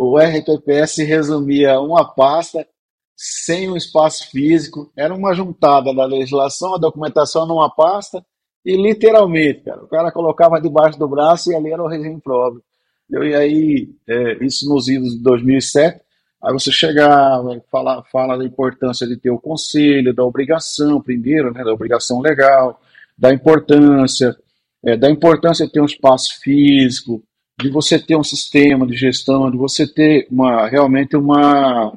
O 0.02 0.16
RPPS 0.16 0.96
resumia 1.02 1.78
uma 1.78 2.06
pasta 2.06 2.66
sem 3.14 3.70
um 3.70 3.76
espaço 3.76 4.30
físico. 4.30 4.90
Era 4.96 5.14
uma 5.14 5.34
juntada 5.34 5.94
da 5.94 6.06
legislação, 6.06 6.74
a 6.74 6.78
documentação 6.78 7.46
numa 7.46 7.68
pasta. 7.68 8.24
E 8.64 8.76
literalmente, 8.76 9.60
cara, 9.60 9.84
o 9.84 9.88
cara 9.88 10.10
colocava 10.10 10.58
debaixo 10.58 10.98
do 10.98 11.06
braço 11.06 11.52
e 11.52 11.54
ali 11.54 11.70
era 11.70 11.82
o 11.82 11.86
regime 11.86 12.18
próprio. 12.18 12.62
E 13.10 13.34
aí, 13.34 13.90
é, 14.08 14.42
isso 14.42 14.66
nos 14.70 14.88
idos 14.88 15.16
de 15.16 15.22
2007 15.22 16.00
Aí 16.42 16.52
você 16.52 16.72
chegar, 16.72 17.38
fala, 17.70 18.02
fala 18.04 18.38
da 18.38 18.44
importância 18.44 19.06
de 19.06 19.16
ter 19.16 19.30
o 19.30 19.38
conselho, 19.38 20.14
da 20.14 20.24
obrigação, 20.24 21.00
primeiro, 21.00 21.52
né, 21.52 21.62
da 21.62 21.72
obrigação 21.72 22.20
legal, 22.20 22.80
da 23.16 23.32
importância, 23.32 24.34
é, 24.82 24.96
da 24.96 25.10
importância 25.10 25.66
de 25.66 25.72
ter 25.72 25.80
um 25.80 25.86
espaço 25.86 26.40
físico, 26.40 27.22
de 27.60 27.68
você 27.68 27.98
ter 27.98 28.16
um 28.16 28.24
sistema 28.24 28.86
de 28.86 28.96
gestão, 28.96 29.50
de 29.50 29.58
você 29.58 29.86
ter 29.86 30.26
uma, 30.30 30.66
realmente 30.66 31.14
uma. 31.16 31.92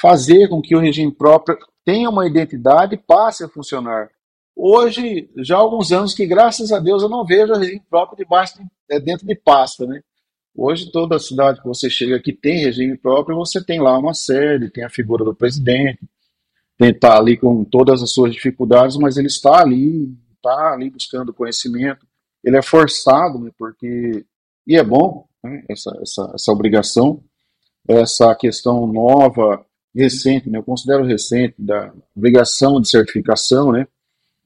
fazer 0.00 0.48
com 0.48 0.62
que 0.62 0.76
o 0.76 0.80
regime 0.80 1.10
próprio 1.10 1.58
tenha 1.84 2.08
uma 2.08 2.26
identidade 2.26 2.94
e 2.94 2.98
passe 2.98 3.42
a 3.42 3.48
funcionar. 3.48 4.08
Hoje, 4.54 5.28
já 5.38 5.56
há 5.56 5.58
alguns 5.58 5.92
anos 5.92 6.14
que, 6.14 6.24
graças 6.24 6.72
a 6.72 6.78
Deus, 6.78 7.02
eu 7.02 7.08
não 7.08 7.24
vejo 7.24 7.52
o 7.52 7.58
regime 7.58 7.82
próprio 7.90 8.16
debaixo 8.16 8.58
de, 8.58 8.64
é, 8.88 9.00
dentro 9.00 9.26
de 9.26 9.34
pasta, 9.34 9.84
né? 9.86 10.00
Hoje, 10.56 10.90
toda 10.90 11.18
cidade 11.18 11.60
que 11.60 11.68
você 11.68 11.90
chega 11.90 12.18
que 12.18 12.32
tem 12.32 12.64
regime 12.64 12.96
próprio, 12.96 13.36
você 13.36 13.62
tem 13.62 13.78
lá 13.78 13.98
uma 13.98 14.14
sede, 14.14 14.70
tem 14.70 14.84
a 14.84 14.88
figura 14.88 15.22
do 15.22 15.34
presidente, 15.34 16.00
tem 16.78 16.94
tá 16.94 17.18
ali 17.18 17.36
com 17.36 17.62
todas 17.62 18.02
as 18.02 18.10
suas 18.10 18.32
dificuldades, 18.32 18.96
mas 18.96 19.18
ele 19.18 19.26
está 19.26 19.60
ali, 19.60 20.16
está 20.34 20.72
ali 20.72 20.88
buscando 20.88 21.34
conhecimento. 21.34 22.06
Ele 22.42 22.56
é 22.56 22.62
forçado, 22.62 23.38
né, 23.38 23.50
porque 23.58 24.24
e 24.66 24.76
é 24.76 24.82
bom 24.82 25.26
né, 25.44 25.62
essa, 25.68 25.96
essa, 26.00 26.32
essa 26.34 26.52
obrigação, 26.52 27.22
essa 27.86 28.34
questão 28.34 28.86
nova, 28.86 29.64
recente, 29.94 30.48
né, 30.48 30.58
eu 30.58 30.62
considero 30.62 31.04
recente, 31.04 31.54
da 31.58 31.92
obrigação 32.14 32.80
de 32.80 32.88
certificação, 32.88 33.72
né? 33.72 33.86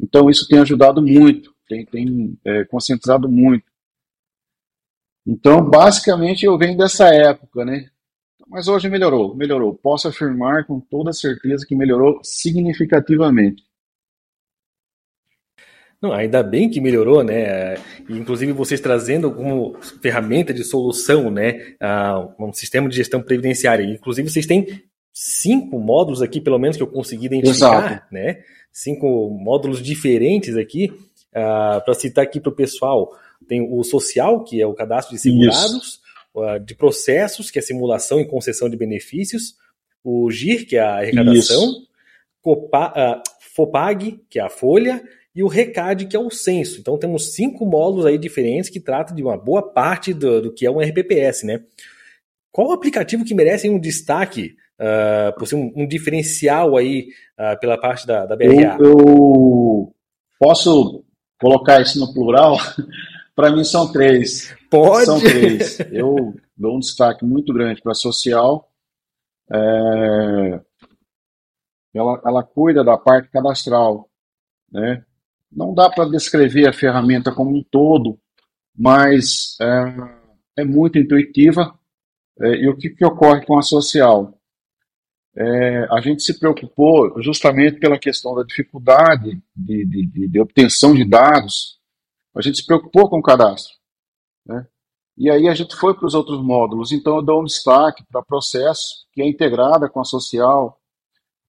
Então 0.01 0.29
isso 0.29 0.49
tem 0.49 0.59
ajudado 0.59 1.01
muito, 1.03 1.55
tem, 1.69 1.85
tem 1.85 2.39
é, 2.45 2.65
concentrado 2.65 3.29
muito. 3.29 3.70
Então, 5.27 5.63
basicamente, 5.63 6.45
eu 6.45 6.57
venho 6.57 6.77
dessa 6.77 7.09
época, 7.09 7.65
né? 7.65 7.89
Mas 8.49 8.67
hoje 8.67 8.89
melhorou, 8.89 9.35
melhorou. 9.37 9.75
Posso 9.75 10.09
afirmar 10.09 10.67
com 10.67 10.81
toda 10.81 11.13
certeza 11.13 11.65
que 11.65 11.77
melhorou 11.77 12.21
significativamente. 12.25 13.63
Não, 16.03 16.13
ainda 16.13 16.43
bem 16.43 16.71
que 16.71 16.81
melhorou, 16.81 17.23
né? 17.23 17.75
Inclusive 18.09 18.53
vocês 18.53 18.81
trazendo 18.81 19.31
como 19.31 19.77
ferramenta 20.01 20.53
de 20.53 20.65
solução, 20.65 21.31
né? 21.31 21.77
um 22.39 22.53
sistema 22.53 22.89
de 22.89 22.97
gestão 22.97 23.23
previdenciária. 23.23 23.85
Inclusive 23.85 24.31
vocês 24.31 24.47
têm 24.47 24.83
cinco 25.13 25.79
módulos 25.79 26.23
aqui, 26.23 26.41
pelo 26.41 26.59
menos 26.59 26.77
que 26.77 26.83
eu 26.83 26.87
consegui 26.87 27.27
identificar, 27.27 27.87
Exato. 27.87 28.07
né? 28.11 28.43
Cinco 28.73 29.29
módulos 29.31 29.83
diferentes 29.83 30.57
aqui 30.57 30.91
uh, 31.31 31.85
para 31.85 31.95
citar 31.95 32.25
aqui 32.25 32.41
para 32.41 32.51
o 32.51 32.57
pessoal. 32.57 33.13
Tem 33.49 33.61
o 33.63 33.83
social, 33.83 34.45
que 34.45 34.61
é 34.61 34.67
o 34.67 34.75
cadastro 34.75 35.15
de 35.15 35.21
segurados, 35.21 36.01
Isso. 36.35 36.59
de 36.65 36.75
processos, 36.75 37.51
que 37.51 37.59
é 37.59 37.63
simulação 37.63 38.21
e 38.21 38.27
concessão 38.27 38.69
de 38.69 38.77
benefícios, 38.77 39.55
o 40.05 40.31
GIR, 40.31 40.67
que 40.67 40.77
é 40.77 40.81
a 40.81 40.97
arrecadação, 40.97 41.75
Copa, 42.41 42.93
uh, 42.97 43.23
FOPAG, 43.55 44.21
que 44.31 44.39
é 44.39 44.43
a 44.43 44.49
folha, 44.49 45.03
e 45.35 45.43
o 45.43 45.49
RECAD, 45.49 46.07
que 46.07 46.17
é 46.17 46.19
o 46.19 46.31
censo. 46.31 46.81
Então 46.81 46.99
temos 46.99 47.35
cinco 47.35 47.65
módulos 47.65 48.07
aí 48.07 48.19
diferentes 48.19 48.71
que 48.71 48.81
tratam 48.81 49.15
de 49.15 49.23
uma 49.23 49.37
boa 49.37 49.63
parte 49.63 50.13
do, 50.13 50.43
do 50.43 50.53
que 50.53 50.67
é 50.67 50.71
um 50.71 50.81
RPPS, 50.81 51.45
né? 51.45 51.63
Qual 52.51 52.69
o 52.69 52.73
aplicativo 52.73 53.25
que 53.25 53.35
merece 53.35 53.69
um 53.69 53.79
destaque 53.79 54.57
uh, 54.81 55.37
por 55.39 55.47
ser 55.47 55.55
um, 55.55 55.73
um 55.77 55.87
diferencial 55.87 56.77
aí 56.77 57.09
uh, 57.39 57.59
pela 57.61 57.79
parte 57.79 58.07
da, 58.07 58.27
da 58.27 58.35
BRA? 58.35 58.77
Eu, 58.81 58.99
eu, 58.99 59.95
posso 60.39 61.05
colocar 61.41 61.81
isso 61.81 62.01
no 62.01 62.13
plural? 62.13 62.57
Para 63.41 63.53
mim 63.53 63.65
são 63.65 63.91
três. 63.91 64.55
Pode? 64.69 65.07
São 65.07 65.19
três. 65.19 65.81
Eu 65.91 66.35
dou 66.55 66.77
um 66.77 66.79
destaque 66.79 67.25
muito 67.25 67.55
grande 67.55 67.81
para 67.81 67.93
a 67.93 67.95
social. 67.95 68.71
É... 69.51 70.61
Ela, 71.95 72.21
ela 72.23 72.43
cuida 72.43 72.85
da 72.85 72.99
parte 72.99 73.31
cadastral. 73.31 74.11
Né? 74.71 75.03
Não 75.51 75.73
dá 75.73 75.89
para 75.89 76.11
descrever 76.11 76.69
a 76.69 76.73
ferramenta 76.75 77.33
como 77.33 77.57
um 77.57 77.65
todo, 77.65 78.19
mas 78.77 79.57
é, 79.59 80.61
é 80.61 80.65
muito 80.67 80.99
intuitiva. 80.99 81.75
É, 82.43 82.57
e 82.57 82.69
o 82.69 82.77
que, 82.77 82.91
que 82.91 83.07
ocorre 83.07 83.47
com 83.47 83.59
a 83.59 83.63
social? 83.63 84.39
É, 85.35 85.87
a 85.91 86.03
gente 86.03 86.23
se 86.23 86.39
preocupou 86.39 87.23
justamente 87.23 87.81
pela 87.81 87.99
questão 87.99 88.35
da 88.35 88.43
dificuldade 88.43 89.43
de, 89.57 89.87
de, 89.87 90.07
de, 90.07 90.29
de 90.29 90.41
obtenção 90.41 90.95
de 90.95 91.09
dados 91.09 91.80
a 92.35 92.41
gente 92.41 92.59
se 92.59 92.67
preocupou 92.67 93.09
com 93.09 93.19
o 93.19 93.23
cadastro. 93.23 93.75
Né? 94.47 94.67
E 95.17 95.31
aí 95.31 95.49
a 95.49 95.55
gente 95.55 95.77
foi 95.77 95.95
para 95.95 96.07
os 96.07 96.15
outros 96.15 96.43
módulos. 96.43 96.93
Então 96.93 97.17
eu 97.17 97.23
dou 97.23 97.43
um 97.43 97.45
destaque 97.45 98.05
para 98.11 98.23
processo, 98.23 99.07
que 99.13 99.23
é 99.23 99.29
integrada 99.29 99.89
com 99.89 100.01
a 100.01 100.05
social. 100.05 100.81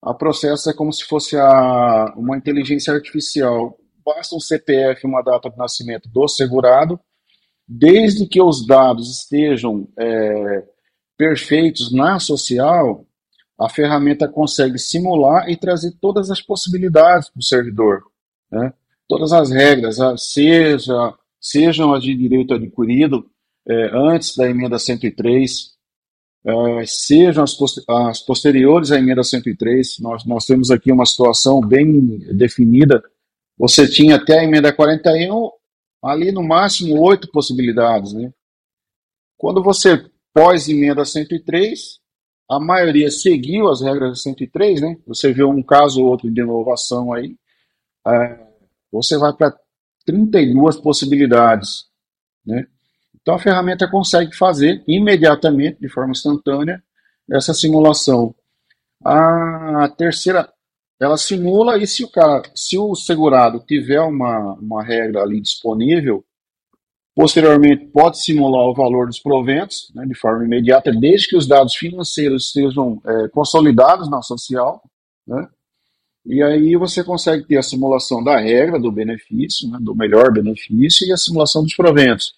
A 0.02 0.14
processo 0.14 0.70
é 0.70 0.74
como 0.74 0.92
se 0.92 1.06
fosse 1.06 1.38
a, 1.38 2.14
uma 2.18 2.38
inteligência 2.38 2.94
artificial. 2.94 3.78
Basta 4.04 4.36
um 4.36 4.40
CPF, 4.40 5.06
uma 5.06 5.22
data 5.22 5.50
de 5.50 5.58
nascimento 5.58 6.10
do 6.10 6.28
segurado, 6.28 7.00
desde 7.68 8.28
que 8.28 8.42
os 8.42 8.66
dados 8.66 9.10
estejam 9.10 9.88
é, 9.98 10.68
perfeitos 11.16 11.94
na 11.94 12.20
social, 12.20 13.06
a 13.60 13.70
ferramenta 13.70 14.28
consegue 14.28 14.80
simular 14.80 15.48
e 15.48 15.56
trazer 15.56 15.92
todas 16.02 16.32
as 16.32 16.42
possibilidades 16.42 17.30
para 17.30 17.40
o 17.40 17.44
servidor. 17.44 18.02
Né? 18.52 18.74
Todas 19.12 19.34
as 19.34 19.52
regras, 19.52 19.98
seja, 20.16 21.14
sejam 21.38 21.94
as 21.94 22.02
de 22.02 22.16
direito 22.16 22.54
adquirido 22.54 23.30
é, 23.68 23.90
antes 23.94 24.38
da 24.38 24.50
emenda 24.50 24.80
103, 24.80 25.72
é, 26.46 26.86
sejam 26.86 27.44
as, 27.44 27.54
as, 27.90 28.22
posteriores 28.22 28.90
à 28.90 28.98
emenda 28.98 29.22
103. 29.22 30.00
Nós, 30.00 30.26
nós 30.26 30.46
temos 30.46 30.72
aqui 30.72 30.94
uma 30.94 31.06
situação 31.06 31.60
bem 31.60 32.20
definida. 32.34 33.04
Você 33.58 33.86
tinha 33.86 34.16
até 34.16 34.40
a 34.40 34.44
emenda 34.46 34.72
41, 34.72 35.52
ali 36.02 36.32
no 36.32 36.42
máximo 36.42 36.98
oito 37.02 37.30
possibilidades. 37.32 38.14
Né? 38.14 38.32
Quando 39.38 39.62
você 39.62 40.10
pós 40.34 40.70
emenda 40.70 41.04
103, 41.04 42.00
a 42.50 42.62
maioria 42.62 43.12
seguiu 43.12 43.68
as 43.68 43.82
regras 43.82 44.12
da 44.12 44.16
103, 44.16 44.80
né? 44.80 44.98
Você 45.06 45.34
viu 45.34 45.50
um 45.50 45.62
caso 45.62 46.02
ou 46.02 46.08
outro 46.08 46.32
de 46.32 46.40
inovação 46.40 47.12
aí. 47.12 47.36
É, 48.08 48.51
você 48.92 49.18
vai 49.18 49.34
para 49.34 49.56
32 50.06 50.78
possibilidades. 50.78 51.86
Né? 52.46 52.66
Então 53.22 53.36
a 53.36 53.40
ferramenta 53.40 53.90
consegue 53.90 54.36
fazer 54.36 54.84
imediatamente, 54.88 55.80
de 55.80 55.90
forma 55.90 56.12
instantânea, 56.12 56.84
essa 57.32 57.54
simulação. 57.54 58.36
A 59.04 59.90
terceira, 59.98 60.52
ela 61.00 61.18
simula 61.18 61.78
e 61.78 61.88
se 61.88 62.04
o 62.04 62.12
cara, 62.12 62.44
se 62.56 62.78
o 62.78 62.96
segurado 62.96 63.64
tiver 63.66 64.02
uma, 64.02 64.54
uma 64.56 64.84
regra 64.84 65.22
ali 65.22 65.40
disponível, 65.40 66.24
posteriormente 67.16 67.88
pode 67.88 68.22
simular 68.22 68.68
o 68.68 68.74
valor 68.74 69.08
dos 69.08 69.20
proventos 69.20 69.92
né, 69.94 70.06
de 70.06 70.16
forma 70.16 70.46
imediata, 70.46 70.92
desde 70.92 71.28
que 71.28 71.36
os 71.36 71.48
dados 71.48 71.76
financeiros 71.76 72.48
estejam 72.48 73.02
é, 73.06 73.28
consolidados 73.30 74.10
na 74.10 74.22
social, 74.22 74.82
né? 75.28 75.48
E 76.26 76.42
aí 76.42 76.76
você 76.76 77.04
consegue 77.04 77.46
ter 77.46 77.58
a 77.58 77.64
simulação 77.64 78.24
da 78.24 78.40
regra, 78.40 78.80
do 78.80 78.92
benefício, 78.92 79.70
né, 79.70 79.78
do 79.82 79.96
melhor 79.96 80.32
benefício, 80.32 81.08
e 81.08 81.12
a 81.12 81.18
simulação 81.18 81.64
dos 81.64 81.76
proventos. 81.76 82.34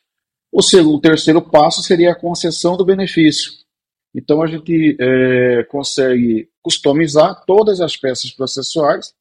O, 0.51 0.61
segundo, 0.61 0.95
o 0.95 1.01
terceiro 1.01 1.41
passo 1.41 1.81
seria 1.81 2.11
a 2.11 2.19
concessão 2.19 2.77
do 2.77 2.85
benefício. 2.85 3.51
Então 4.15 4.41
a 4.41 4.47
gente 4.47 4.95
é, 4.99 5.63
consegue 5.63 6.47
customizar 6.61 7.43
todas 7.45 7.81
as 7.81 7.97
peças 7.97 8.31
processuais, 8.31 9.13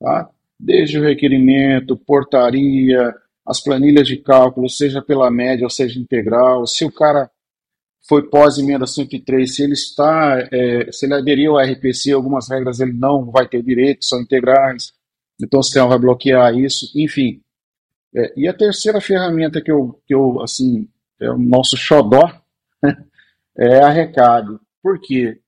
tá? 0.00 0.30
desde 0.58 0.98
o 0.98 1.02
requerimento, 1.02 1.96
portaria, 1.96 3.14
as 3.46 3.62
planilhas 3.62 4.08
de 4.08 4.16
cálculo, 4.16 4.68
seja 4.68 5.00
pela 5.00 5.30
média 5.30 5.64
ou 5.64 5.70
seja 5.70 6.00
integral, 6.00 6.66
se 6.66 6.84
o 6.84 6.92
cara 6.92 7.30
foi 8.08 8.28
pós-emenda 8.28 8.86
103, 8.86 9.54
se 9.54 9.62
ele 9.62 9.74
está, 9.74 10.38
é, 10.50 10.90
se 10.90 11.04
ele 11.04 11.14
aderiu 11.14 11.58
ao 11.58 11.64
RPC, 11.64 12.12
algumas 12.12 12.48
regras 12.48 12.80
ele 12.80 12.94
não 12.94 13.30
vai 13.30 13.46
ter 13.46 13.62
direito, 13.62 14.04
são 14.04 14.22
integrais, 14.22 14.92
então 15.40 15.60
o 15.60 15.62
sistema 15.62 15.88
vai 15.88 15.98
bloquear 15.98 16.56
isso, 16.56 16.90
enfim. 16.96 17.42
É, 18.14 18.32
e 18.34 18.48
a 18.48 18.54
terceira 18.54 19.00
ferramenta 19.00 19.60
que 19.60 19.70
eu, 19.70 20.00
que 20.06 20.14
eu, 20.14 20.40
assim, 20.40 20.88
é 21.20 21.30
o 21.30 21.38
nosso 21.38 21.76
xodó, 21.76 22.32
é 23.58 23.80
a 23.80 23.90
Recado. 23.90 24.58
Por 24.82 24.98
quê? 25.00 25.38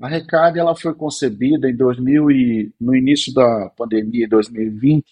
A 0.00 0.08
Recado 0.08 0.58
ela 0.58 0.74
foi 0.74 0.94
concebida 0.94 1.68
em 1.68 1.76
2000 1.76 2.30
e, 2.30 2.72
no 2.80 2.94
início 2.94 3.34
da 3.34 3.70
pandemia, 3.76 4.24
em 4.24 4.28
2020, 4.28 5.04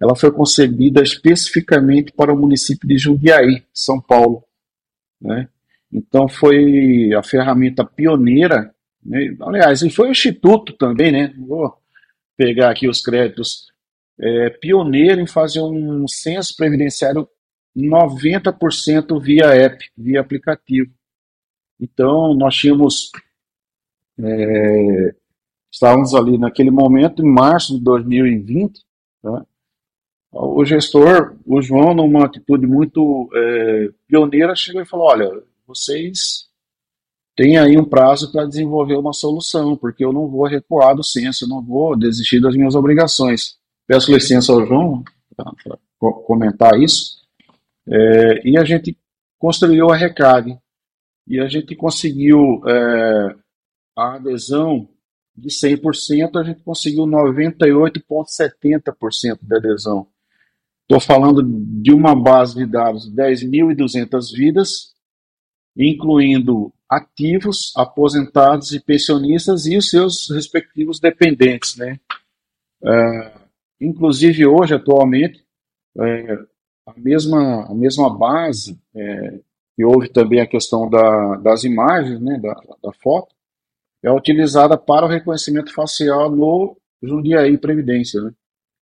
ela 0.00 0.16
foi 0.16 0.32
concebida 0.32 1.02
especificamente 1.02 2.12
para 2.12 2.32
o 2.32 2.38
município 2.38 2.88
de 2.88 2.96
Jundiaí, 2.96 3.64
São 3.74 4.00
Paulo. 4.00 4.42
Né? 5.20 5.48
Então 5.92 6.28
foi 6.28 7.12
a 7.12 7.22
ferramenta 7.22 7.84
pioneira, 7.84 8.74
né? 9.04 9.36
aliás, 9.40 9.82
e 9.82 9.90
foi 9.90 10.08
o 10.08 10.12
Instituto 10.12 10.72
também, 10.72 11.12
né? 11.12 11.34
Vou 11.38 11.76
pegar 12.36 12.70
aqui 12.70 12.88
os 12.88 13.02
créditos, 13.02 13.70
é, 14.18 14.50
pioneiro 14.50 15.20
em 15.20 15.26
fazer 15.26 15.60
um 15.60 16.08
censo 16.08 16.56
previdenciário 16.56 17.28
90% 17.76 19.20
via 19.20 19.46
app, 19.54 19.84
via 19.96 20.20
aplicativo. 20.20 20.90
Então 21.80 22.34
nós 22.34 22.54
tínhamos, 22.54 23.10
é, 24.18 25.14
estávamos 25.70 26.14
ali 26.14 26.38
naquele 26.38 26.70
momento, 26.70 27.22
em 27.22 27.28
março 27.28 27.76
de 27.76 27.84
2020, 27.84 28.80
tá? 29.22 29.44
o 30.32 30.64
gestor, 30.64 31.36
o 31.44 31.60
João, 31.60 31.94
numa 31.94 32.24
atitude 32.24 32.66
muito 32.66 33.28
é, 33.34 33.88
pioneira, 34.06 34.54
chegou 34.54 34.80
e 34.80 34.86
falou: 34.86 35.06
olha, 35.06 35.42
vocês 35.74 36.48
têm 37.36 37.58
aí 37.58 37.78
um 37.78 37.84
prazo 37.84 38.30
para 38.30 38.46
desenvolver 38.46 38.96
uma 38.96 39.12
solução, 39.12 39.76
porque 39.76 40.04
eu 40.04 40.12
não 40.12 40.28
vou 40.28 40.46
recuar 40.46 40.94
do 40.94 41.02
censo, 41.02 41.44
eu 41.44 41.48
não 41.48 41.62
vou 41.62 41.96
desistir 41.96 42.40
das 42.40 42.54
minhas 42.54 42.74
obrigações. 42.74 43.56
Peço 43.86 44.12
licença 44.12 44.52
ao 44.52 44.66
João 44.66 45.02
para 45.34 45.56
comentar 46.26 46.78
isso. 46.80 47.22
É, 47.88 48.48
e 48.48 48.58
a 48.58 48.64
gente 48.64 48.96
construiu 49.38 49.90
a 49.90 49.96
RECAG. 49.96 50.58
E 51.26 51.40
a 51.40 51.48
gente 51.48 51.74
conseguiu 51.76 52.60
é, 52.66 53.36
a 53.96 54.16
adesão 54.16 54.88
de 55.36 55.48
100%, 55.48 56.38
a 56.38 56.44
gente 56.44 56.62
conseguiu 56.62 57.04
98,70% 57.04 59.38
de 59.42 59.56
adesão. 59.56 60.06
Estou 60.82 61.00
falando 61.00 61.42
de 61.42 61.92
uma 61.92 62.14
base 62.14 62.54
de 62.54 62.66
dados 62.66 63.04
de 63.04 63.12
10.200 63.16 64.36
vidas, 64.36 64.92
incluindo 65.76 66.72
ativos, 66.88 67.72
aposentados 67.76 68.72
e 68.72 68.80
pensionistas 68.80 69.66
e 69.66 69.76
os 69.76 69.88
seus 69.88 70.30
respectivos 70.30 71.00
dependentes, 71.00 71.76
né? 71.76 71.98
É, 72.84 73.32
inclusive 73.80 74.46
hoje, 74.46 74.74
atualmente, 74.74 75.44
é, 75.98 76.38
a 76.86 76.94
mesma 76.96 77.66
a 77.66 77.74
mesma 77.74 78.10
base 78.10 78.78
é, 78.94 79.40
e 79.78 79.84
houve 79.84 80.08
também 80.08 80.40
a 80.40 80.46
questão 80.46 80.88
da, 80.90 81.36
das 81.36 81.64
imagens, 81.64 82.20
né, 82.20 82.38
da, 82.38 82.54
da 82.82 82.92
foto, 82.92 83.34
é 84.02 84.10
utilizada 84.12 84.76
para 84.76 85.06
o 85.06 85.08
reconhecimento 85.08 85.72
facial 85.72 86.30
no 86.30 86.76
Jundiaí 87.02 87.56
Previdência, 87.56 88.20
né? 88.20 88.32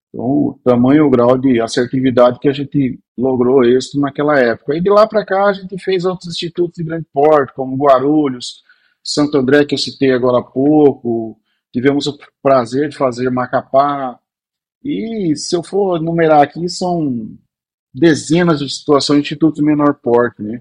Então, 0.09 0.25
o 0.25 0.61
tamanho 0.65 1.07
o 1.07 1.11
grau 1.11 1.37
de 1.37 1.61
assertividade 1.61 2.39
que 2.39 2.49
a 2.49 2.53
gente 2.53 2.99
logrou 3.17 3.65
êxito 3.65 4.01
naquela 4.01 4.39
época. 4.39 4.77
E 4.77 4.81
de 4.81 4.89
lá 4.89 5.07
para 5.07 5.25
cá 5.25 5.47
a 5.47 5.53
gente 5.53 5.79
fez 5.83 6.05
outros 6.05 6.35
institutos 6.35 6.77
de 6.77 6.85
grande 6.85 7.07
porte, 7.13 7.53
como 7.55 7.77
Guarulhos, 7.77 8.63
Santo 9.05 9.37
André, 9.37 9.65
que 9.65 9.75
eu 9.75 9.79
citei 9.79 10.13
agora 10.13 10.39
há 10.39 10.43
pouco, 10.43 11.39
tivemos 11.73 12.07
o 12.07 12.19
prazer 12.43 12.89
de 12.89 12.97
fazer 12.97 13.31
Macapá, 13.31 14.19
e 14.85 15.35
se 15.37 15.57
eu 15.57 15.63
for 15.63 16.01
numerar 16.01 16.43
aqui, 16.43 16.69
são 16.69 17.29
dezenas 17.93 18.61
de 18.61 18.71
situações 18.71 19.19
de 19.19 19.27
institutos 19.27 19.59
de 19.59 19.65
menor 19.65 19.95
porte, 19.95 20.43
né? 20.43 20.61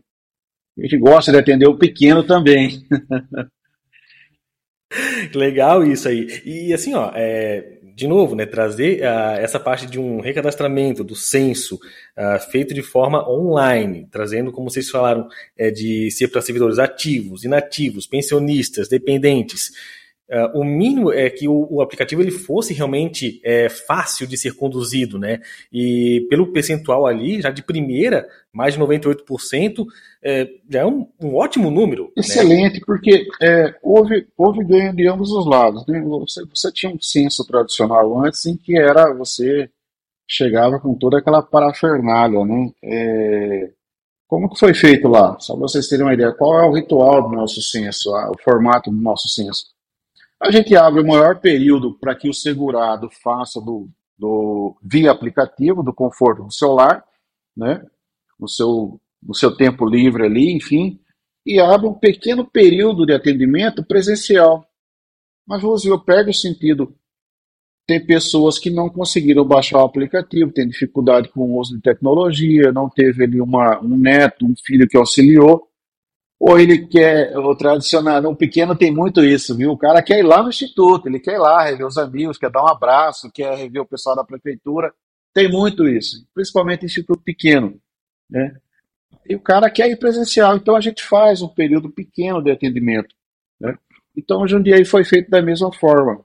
A 0.78 0.82
gente 0.82 0.98
gosta 0.98 1.32
de 1.32 1.38
atender 1.38 1.68
o 1.68 1.78
pequeno 1.78 2.24
também. 2.24 2.86
Legal 5.34 5.86
isso 5.86 6.08
aí. 6.08 6.42
E 6.46 6.74
assim, 6.74 6.94
ó, 6.94 7.12
é, 7.14 7.77
de 7.98 8.08
novo, 8.08 8.36
né, 8.36 8.46
trazer 8.46 9.02
uh, 9.02 9.40
essa 9.40 9.60
parte 9.60 9.88
de 9.88 10.00
um 10.00 10.22
recadastramento 10.22 11.04
do 11.04 11.16
censo 11.16 11.80
uh, 12.16 12.40
feito 12.52 12.72
de 12.72 12.84
forma 12.84 13.28
online, 13.28 14.08
trazendo, 14.12 14.52
como 14.52 14.70
vocês 14.70 14.88
falaram, 14.88 15.28
é, 15.58 15.72
de 15.72 16.12
ser 16.12 16.28
para 16.28 16.40
servidores 16.44 16.78
ativos, 16.78 17.44
inativos, 17.44 18.06
pensionistas, 18.06 18.88
dependentes. 18.88 19.72
Uh, 20.30 20.60
o 20.60 20.64
mínimo 20.66 21.10
é 21.10 21.30
que 21.30 21.48
o, 21.48 21.68
o, 21.72 21.82
aplicativo 21.82 22.22
ele 22.22 22.32
fosse 22.32 22.74
realmente 22.74 23.40
é, 23.46 23.70
fácil 23.70 24.28
de 24.28 24.38
ser 24.38 24.56
conduzido, 24.56 25.18
né? 25.18 25.40
E 25.72 26.28
pelo 26.30 26.52
percentual 26.52 27.08
ali, 27.08 27.42
já 27.42 27.50
de 27.50 27.64
primeira, 27.64 28.28
mais 28.52 28.74
de 28.74 28.80
98%, 28.82 29.86
é, 30.22 30.46
já 30.70 30.82
é 30.82 30.86
um, 30.86 31.08
um 31.22 31.34
ótimo 31.36 31.72
número. 31.72 32.06
Né? 32.08 32.12
Excelente, 32.18 32.76
né? 32.76 32.84
porque 32.86 33.26
é, 33.42 33.74
houve, 33.82 34.28
houve 34.38 34.66
ganho 34.66 34.94
de 34.94 35.08
ambos 35.08 35.32
os 35.32 35.46
lados. 35.46 35.88
Né? 35.88 36.02
Você, 36.02 36.44
você 36.46 36.72
tinha 36.74 36.92
um 36.92 37.00
censo 37.00 37.46
tradicional 37.46 38.20
antes 38.26 38.46
em 38.46 38.58
que 38.58 38.78
era 38.78 39.14
você 39.14 39.70
chegava 40.28 40.78
com 40.78 40.94
toda 40.94 41.20
aquela 41.20 41.42
parafernália, 41.42 42.44
né? 42.44 42.70
É, 42.84 43.70
como 44.28 44.50
que 44.50 44.60
foi 44.60 44.74
feito 44.74 45.08
lá? 45.08 45.40
Só 45.40 45.54
para 45.54 45.62
vocês 45.62 45.88
terem 45.88 46.06
uma 46.06 46.14
ideia, 46.14 46.34
qual 46.34 46.60
é 46.60 46.66
o 46.66 46.74
ritual 46.74 47.30
do 47.30 47.36
nosso 47.36 47.62
censo, 47.62 48.12
o 48.12 48.38
formato 48.44 48.92
do 48.92 49.02
nosso 49.02 49.30
censo? 49.30 49.77
A 50.40 50.52
gente 50.52 50.76
abre 50.76 51.02
o 51.02 51.08
maior 51.08 51.40
período 51.40 51.98
para 51.98 52.16
que 52.16 52.30
o 52.30 52.34
segurado 52.34 53.10
faça 53.10 53.60
do, 53.60 53.90
do 54.18 54.78
via 54.84 55.12
aplicativo, 55.12 55.82
do 55.82 55.94
conforto 55.94 56.44
do 56.44 56.54
celular, 56.54 57.04
né? 57.56 57.84
No 58.40 58.48
seu, 58.48 59.02
no 59.22 59.34
seu 59.34 59.56
tempo 59.56 59.86
livre 59.86 60.26
ali, 60.26 60.56
enfim, 60.56 61.00
e 61.44 61.60
abre 61.60 61.88
um 61.88 61.94
pequeno 61.94 62.46
período 62.46 63.06
de 63.06 63.14
atendimento 63.14 63.84
presencial. 63.84 64.64
Mas, 65.48 65.64
eu 65.86 66.00
pego 66.00 66.30
o 66.30 66.34
sentido. 66.34 66.96
Tem 67.88 68.06
pessoas 68.06 68.60
que 68.60 68.70
não 68.70 68.90
conseguiram 68.90 69.46
baixar 69.46 69.80
o 69.80 69.86
aplicativo, 69.86 70.52
tem 70.52 70.68
dificuldade 70.68 71.30
com 71.30 71.40
o 71.40 71.58
uso 71.58 71.76
de 71.76 71.82
tecnologia, 71.82 72.72
não 72.72 72.90
teve 72.90 73.24
ali 73.24 73.40
uma, 73.40 73.82
um 73.82 73.98
neto, 73.98 74.46
um 74.46 74.54
filho 74.64 74.88
que 74.88 74.98
auxiliou 74.98 75.68
ou 76.40 76.60
ele 76.60 76.86
quer, 76.88 77.36
o 77.38 77.56
tradicional, 77.56 78.24
o 78.26 78.36
pequeno 78.36 78.76
tem 78.76 78.92
muito 78.94 79.24
isso, 79.24 79.56
viu? 79.56 79.72
O 79.72 79.78
cara 79.78 80.04
quer 80.04 80.20
ir 80.20 80.24
lá 80.24 80.44
no 80.44 80.50
instituto, 80.50 81.08
ele 81.08 81.20
quer 81.20 81.34
ir 81.34 81.40
lá 81.40 81.64
rever 81.64 81.86
os 81.86 81.98
amigos, 81.98 82.38
quer 82.38 82.52
dar 82.52 82.64
um 82.64 82.68
abraço, 82.68 83.32
quer 83.32 83.56
rever 83.56 83.82
o 83.82 83.88
pessoal 83.88 84.16
da 84.16 84.24
prefeitura, 84.24 84.94
tem 85.34 85.50
muito 85.52 85.88
isso, 85.88 86.26
principalmente 86.34 86.86
instituto 86.86 87.22
pequeno, 87.24 87.80
né? 88.30 88.56
E 89.28 89.36
o 89.36 89.40
cara 89.42 89.70
quer 89.70 89.90
ir 89.90 89.98
presencial, 89.98 90.56
então 90.56 90.76
a 90.76 90.82
gente 90.82 91.04
faz 91.04 91.42
um 91.42 91.48
período 91.48 91.90
pequeno 91.90 92.42
de 92.42 92.52
atendimento, 92.52 93.14
né? 93.60 93.76
Então 94.16 94.42
o 94.42 94.48
Jundiaí 94.48 94.86
foi 94.86 95.04
feito 95.04 95.30
da 95.30 95.42
mesma 95.42 95.72
forma. 95.74 96.24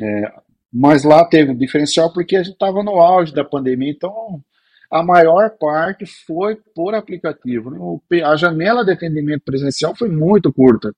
É, 0.00 0.32
mas 0.72 1.04
lá 1.04 1.24
teve 1.24 1.50
um 1.50 1.56
diferencial 1.56 2.12
porque 2.12 2.36
a 2.36 2.42
gente 2.42 2.54
estava 2.54 2.82
no 2.82 3.00
auge 3.00 3.34
da 3.34 3.44
pandemia, 3.44 3.90
então 3.90 4.42
a 4.92 5.02
maior 5.02 5.56
parte 5.58 6.04
foi 6.26 6.54
por 6.74 6.94
aplicativo. 6.94 7.70
Né? 7.70 8.22
A 8.22 8.36
janela 8.36 8.84
de 8.84 8.92
atendimento 8.92 9.42
presencial 9.42 9.96
foi 9.96 10.10
muito 10.10 10.52
curta. 10.52 10.92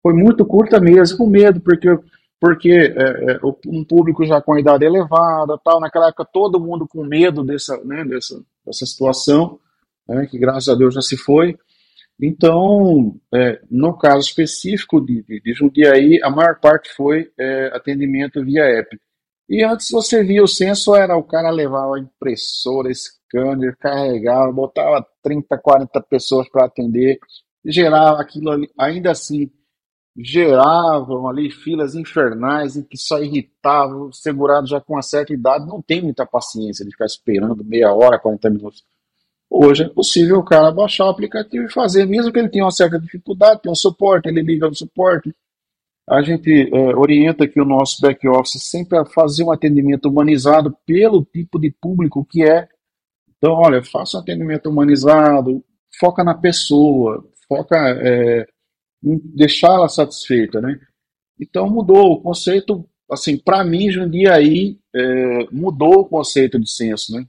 Foi 0.00 0.14
muito 0.14 0.46
curta 0.46 0.80
mesmo, 0.80 1.18
com 1.18 1.26
medo, 1.26 1.60
porque, 1.60 1.88
porque 2.40 2.70
é, 2.70 3.32
é, 3.32 3.40
um 3.66 3.84
público 3.84 4.24
já 4.24 4.40
com 4.40 4.56
idade 4.56 4.84
elevada, 4.84 5.58
tal, 5.64 5.80
naquela 5.80 6.06
época 6.08 6.28
todo 6.32 6.60
mundo 6.60 6.86
com 6.86 7.04
medo 7.04 7.42
dessa, 7.42 7.82
né, 7.84 8.04
dessa, 8.04 8.40
dessa 8.64 8.86
situação, 8.86 9.58
né, 10.08 10.24
que 10.26 10.38
graças 10.38 10.68
a 10.68 10.76
Deus 10.76 10.94
já 10.94 11.02
se 11.02 11.16
foi. 11.16 11.58
Então, 12.20 13.16
é, 13.34 13.60
no 13.68 13.98
caso 13.98 14.20
específico 14.20 15.00
de, 15.00 15.20
de, 15.24 15.40
de 15.40 15.52
Jundiaí, 15.52 16.20
a 16.22 16.30
maior 16.30 16.60
parte 16.60 16.90
foi 16.94 17.28
é, 17.36 17.72
atendimento 17.74 18.44
via 18.44 18.62
app. 18.62 18.96
E 19.52 19.62
antes 19.62 19.90
você 19.90 20.24
via 20.24 20.42
o 20.42 20.48
censo, 20.48 20.96
era 20.96 21.14
o 21.14 21.22
cara 21.22 21.50
levar 21.50 21.84
a 21.94 21.98
impressora, 21.98 22.90
scanner, 22.94 23.76
carregava, 23.78 24.50
botava 24.50 25.06
30, 25.22 25.58
40 25.58 26.00
pessoas 26.04 26.48
para 26.48 26.64
atender, 26.64 27.18
gerava 27.62 28.22
aquilo 28.22 28.50
ali. 28.50 28.70
Ainda 28.78 29.10
assim, 29.10 29.50
geravam 30.16 31.28
ali 31.28 31.50
filas 31.50 31.94
infernais 31.94 32.78
em 32.78 32.82
que 32.82 32.96
só 32.96 33.22
irritava, 33.22 33.94
o 33.94 34.10
segurado 34.10 34.66
já 34.66 34.80
com 34.80 34.94
uma 34.94 35.02
certa 35.02 35.34
idade 35.34 35.66
não 35.66 35.82
tem 35.82 36.00
muita 36.00 36.24
paciência 36.24 36.82
de 36.82 36.90
ficar 36.90 37.04
esperando 37.04 37.62
meia 37.62 37.92
hora, 37.92 38.18
40 38.18 38.48
minutos. 38.48 38.82
Hoje 39.50 39.82
é 39.82 39.88
possível 39.90 40.38
o 40.38 40.44
cara 40.44 40.72
baixar 40.72 41.04
o 41.04 41.10
aplicativo 41.10 41.66
e 41.66 41.70
fazer, 41.70 42.06
mesmo 42.06 42.32
que 42.32 42.38
ele 42.38 42.48
tenha 42.48 42.64
uma 42.64 42.70
certa 42.70 42.98
dificuldade, 42.98 43.60
tem 43.60 43.70
um 43.70 43.74
suporte, 43.74 44.30
ele 44.30 44.40
liga 44.40 44.66
no 44.66 44.74
suporte. 44.74 45.30
A 46.08 46.20
gente 46.22 46.68
é, 46.74 46.96
orienta 46.96 47.46
que 47.46 47.60
o 47.60 47.64
nosso 47.64 48.00
back-office 48.00 48.62
sempre 48.68 48.98
a 48.98 49.04
fazer 49.04 49.44
um 49.44 49.52
atendimento 49.52 50.08
humanizado 50.08 50.76
pelo 50.84 51.24
tipo 51.24 51.58
de 51.58 51.70
público 51.70 52.24
que 52.24 52.42
é. 52.42 52.68
Então, 53.36 53.52
olha, 53.52 53.82
faça 53.84 54.16
um 54.16 54.20
atendimento 54.20 54.68
humanizado, 54.68 55.64
foca 55.98 56.24
na 56.24 56.34
pessoa, 56.34 57.24
foca 57.48 57.76
é, 57.76 58.46
em 59.04 59.20
deixá-la 59.34 59.88
satisfeita, 59.88 60.60
né? 60.60 60.78
Então 61.40 61.68
mudou 61.68 62.12
o 62.12 62.20
conceito, 62.20 62.88
assim, 63.10 63.36
para 63.36 63.64
mim, 63.64 63.90
Jundiaí 63.90 64.78
é, 64.94 65.46
mudou 65.50 66.00
o 66.00 66.08
conceito 66.08 66.58
de 66.58 66.70
censo, 66.70 67.12
né? 67.12 67.26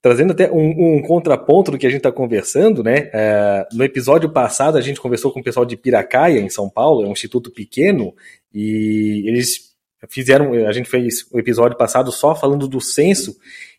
Trazendo 0.00 0.32
até 0.32 0.50
um, 0.50 0.96
um, 0.96 1.02
contraponto 1.02 1.72
do 1.72 1.78
que 1.78 1.86
a 1.86 1.90
gente 1.90 1.98
está 1.98 2.12
conversando, 2.12 2.84
né? 2.84 3.10
É, 3.12 3.66
no 3.72 3.82
episódio 3.82 4.30
passado 4.30 4.78
a 4.78 4.80
gente 4.80 5.00
conversou 5.00 5.32
com 5.32 5.40
o 5.40 5.42
pessoal 5.42 5.66
de 5.66 5.76
Piracaia, 5.76 6.38
em 6.38 6.48
São 6.48 6.70
Paulo, 6.70 7.04
é 7.04 7.08
um 7.08 7.12
instituto 7.12 7.50
pequeno, 7.50 8.14
e 8.54 9.24
eles 9.26 9.76
fizeram, 10.08 10.52
a 10.66 10.72
gente 10.72 10.88
fez 10.88 11.26
o 11.32 11.38
episódio 11.38 11.76
passado 11.76 12.12
só 12.12 12.34
falando 12.34 12.68
do 12.68 12.80
censo, 12.80 13.36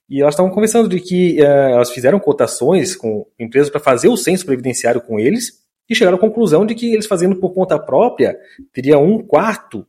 e 0.10 0.22
elas 0.22 0.34
estavam 0.34 0.52
conversando 0.52 0.90
de 0.90 1.00
que 1.00 1.40
uh, 1.40 1.46
elas 1.46 1.92
fizeram 1.92 2.20
cotações 2.20 2.96
com 2.96 3.26
empresas 3.40 3.70
para 3.70 3.80
fazer 3.80 4.10
o 4.10 4.18
censo 4.18 4.46
previdenciário 4.46 5.00
com 5.00 5.20
eles, 5.20 5.60
e 5.90 5.96
chegaram 5.96 6.18
à 6.18 6.20
conclusão 6.20 6.66
de 6.66 6.76
que 6.76 6.94
eles 6.94 7.08
fazendo 7.08 7.38
por 7.38 7.54
conta 7.54 7.80
própria 7.80 8.38
teria 8.74 9.00
um 9.00 9.24
quarto 9.24 9.88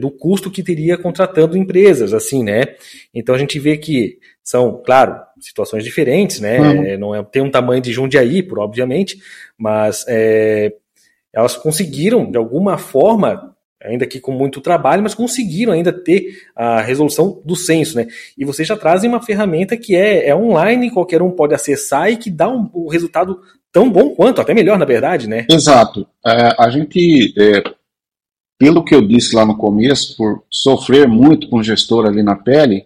do 0.00 0.10
custo 0.10 0.50
que 0.50 0.62
teria 0.62 0.96
contratando 0.96 1.56
empresas, 1.56 2.14
assim, 2.14 2.42
né? 2.42 2.76
Então 3.12 3.34
a 3.34 3.38
gente 3.38 3.58
vê 3.58 3.76
que 3.76 4.18
são, 4.46 4.80
claro, 4.86 5.18
situações 5.40 5.82
diferentes, 5.82 6.38
né? 6.38 6.60
Uhum. 6.60 6.84
É, 6.84 6.96
não 6.96 7.12
é, 7.12 7.22
tem 7.24 7.42
um 7.42 7.50
tamanho 7.50 7.82
de 7.82 7.92
Jundiaí, 7.92 8.44
por 8.44 8.60
obviamente, 8.60 9.18
mas 9.58 10.04
é, 10.06 10.72
elas 11.34 11.56
conseguiram, 11.56 12.30
de 12.30 12.38
alguma 12.38 12.78
forma, 12.78 13.56
ainda 13.82 14.06
que 14.06 14.20
com 14.20 14.30
muito 14.30 14.60
trabalho, 14.60 15.02
mas 15.02 15.14
conseguiram 15.14 15.72
ainda 15.72 15.92
ter 15.92 16.44
a 16.54 16.80
resolução 16.80 17.42
do 17.44 17.56
censo, 17.56 17.96
né? 17.96 18.06
E 18.38 18.44
vocês 18.44 18.68
já 18.68 18.76
trazem 18.76 19.10
uma 19.10 19.20
ferramenta 19.20 19.76
que 19.76 19.96
é, 19.96 20.28
é 20.28 20.36
online, 20.36 20.92
qualquer 20.92 21.22
um 21.22 21.32
pode 21.32 21.52
acessar 21.52 22.08
e 22.12 22.16
que 22.16 22.30
dá 22.30 22.48
um, 22.48 22.70
um 22.72 22.86
resultado 22.86 23.40
tão 23.72 23.90
bom 23.90 24.10
quanto, 24.10 24.40
até 24.40 24.54
melhor, 24.54 24.78
na 24.78 24.84
verdade, 24.84 25.28
né? 25.28 25.44
Exato. 25.50 26.06
É, 26.24 26.54
a 26.56 26.70
gente, 26.70 27.34
é, 27.36 27.64
pelo 28.56 28.84
que 28.84 28.94
eu 28.94 29.04
disse 29.04 29.34
lá 29.34 29.44
no 29.44 29.58
começo, 29.58 30.16
por 30.16 30.44
sofrer 30.48 31.08
muito 31.08 31.48
com 31.50 31.56
o 31.56 31.64
gestor 31.64 32.06
ali 32.06 32.22
na 32.22 32.36
pele, 32.36 32.85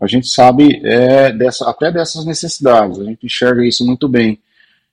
a 0.00 0.06
gente 0.06 0.28
sabe 0.28 0.80
é, 0.84 1.32
dessa, 1.32 1.68
até 1.68 1.90
dessas 1.90 2.24
necessidades, 2.24 2.98
a 2.98 3.04
gente 3.04 3.26
enxerga 3.26 3.64
isso 3.64 3.84
muito 3.84 4.08
bem. 4.08 4.40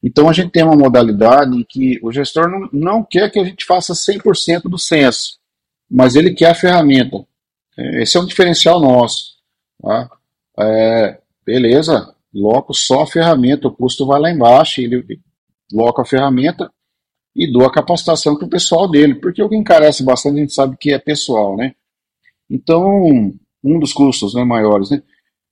Então 0.01 0.29
a 0.29 0.33
gente 0.33 0.51
tem 0.51 0.63
uma 0.63 0.75
modalidade 0.75 1.55
em 1.55 1.63
que 1.63 1.99
o 2.03 2.11
gestor 2.11 2.49
não, 2.49 2.69
não 2.71 3.03
quer 3.03 3.31
que 3.31 3.39
a 3.39 3.43
gente 3.43 3.65
faça 3.65 3.93
100% 3.93 4.63
do 4.63 4.77
censo, 4.77 5.39
mas 5.89 6.15
ele 6.15 6.33
quer 6.33 6.51
a 6.51 6.55
ferramenta. 6.55 7.25
É, 7.77 8.03
esse 8.03 8.17
é 8.17 8.19
um 8.19 8.25
diferencial 8.25 8.79
nosso. 8.79 9.35
Tá? 9.81 10.09
É, 10.59 11.19
beleza, 11.45 12.13
loco 12.33 12.73
só 12.73 13.03
a 13.03 13.07
ferramenta, 13.07 13.67
o 13.67 13.71
custo 13.71 14.05
vai 14.05 14.19
lá 14.19 14.31
embaixo, 14.31 14.81
ele 14.81 15.19
loca 15.71 16.01
a 16.01 16.05
ferramenta 16.05 16.71
e 17.35 17.51
dou 17.51 17.65
a 17.65 17.71
capacitação 17.71 18.35
para 18.35 18.45
o 18.45 18.49
pessoal 18.49 18.89
dele, 18.89 19.15
porque 19.15 19.41
o 19.43 19.49
que 19.49 19.55
encarece 19.55 20.03
bastante 20.03 20.37
a 20.37 20.39
gente 20.41 20.53
sabe 20.53 20.77
que 20.77 20.93
é 20.93 20.99
pessoal, 20.99 21.57
né? 21.57 21.75
Então, 22.49 23.33
um 23.65 23.79
dos 23.79 23.91
custos 23.91 24.35
né, 24.35 24.43
maiores, 24.43 24.91
né? 24.91 25.01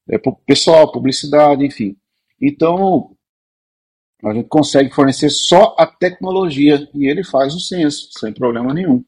É 0.10 0.18
pessoal, 0.46 0.92
publicidade, 0.92 1.66
enfim. 1.66 1.96
Então, 2.42 3.16
a 4.24 4.34
gente 4.34 4.48
consegue 4.48 4.94
fornecer 4.94 5.30
só 5.30 5.76
a 5.78 5.88
tecnologia 5.88 6.88
e 6.94 7.08
ele 7.08 7.24
faz 7.24 7.56
o 7.56 7.60
censo, 7.60 8.10
sem 8.20 8.34
problema 8.34 8.74
nenhum. 8.74 9.04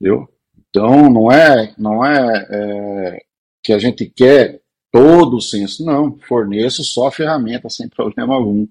Entendeu? 0.00 0.28
Então, 0.68 1.08
não 1.10 1.30
é, 1.30 1.74
não 1.78 2.04
é, 2.04 2.46
é 2.50 3.22
que 3.62 3.72
a 3.72 3.78
gente 3.78 4.06
quer 4.06 4.60
todo 4.90 5.36
o 5.36 5.40
censo, 5.40 5.84
não. 5.84 6.18
Forneço 6.18 6.82
só 6.82 7.08
a 7.08 7.12
ferramenta, 7.12 7.68
sem 7.68 7.88
problema 7.88 8.34
algum. 8.34 8.66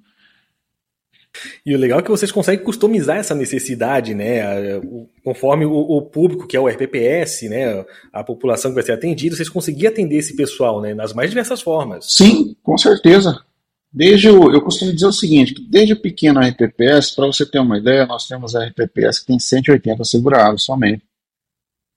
E 1.65 1.75
o 1.75 1.79
legal 1.79 1.99
é 1.99 2.03
que 2.03 2.11
vocês 2.11 2.31
conseguem 2.31 2.63
customizar 2.63 3.17
essa 3.17 3.33
necessidade, 3.33 4.13
né? 4.13 4.79
Conforme 5.23 5.65
o, 5.65 5.71
o, 5.71 6.01
público, 6.01 6.47
que 6.47 6.55
é 6.55 6.59
o 6.59 6.67
RPPS, 6.67 7.49
né? 7.49 7.83
A 8.11 8.23
população 8.23 8.71
que 8.71 8.75
vai 8.75 8.83
ser 8.83 8.91
atendida, 8.91 9.35
vocês 9.35 9.49
conseguem 9.49 9.87
atender 9.87 10.17
esse 10.17 10.35
pessoal, 10.35 10.81
né? 10.81 10.93
Nas 10.93 11.13
mais 11.13 11.29
diversas 11.29 11.61
formas. 11.61 12.05
Sim, 12.09 12.55
com 12.61 12.77
certeza. 12.77 13.43
Desde 13.91 14.29
o, 14.29 14.51
eu 14.51 14.61
costumo 14.61 14.91
dizer 14.91 15.05
o 15.05 15.13
seguinte, 15.13 15.55
desde 15.69 15.93
o 15.93 16.01
pequeno 16.01 16.39
RPPS, 16.39 17.15
para 17.15 17.27
você 17.27 17.45
ter 17.45 17.59
uma 17.59 17.77
ideia, 17.77 18.05
nós 18.05 18.27
temos 18.27 18.55
RPPS 18.55 19.19
que 19.19 19.27
tem 19.27 19.39
180 19.39 20.03
segurados 20.03 20.65
somente. 20.65 21.03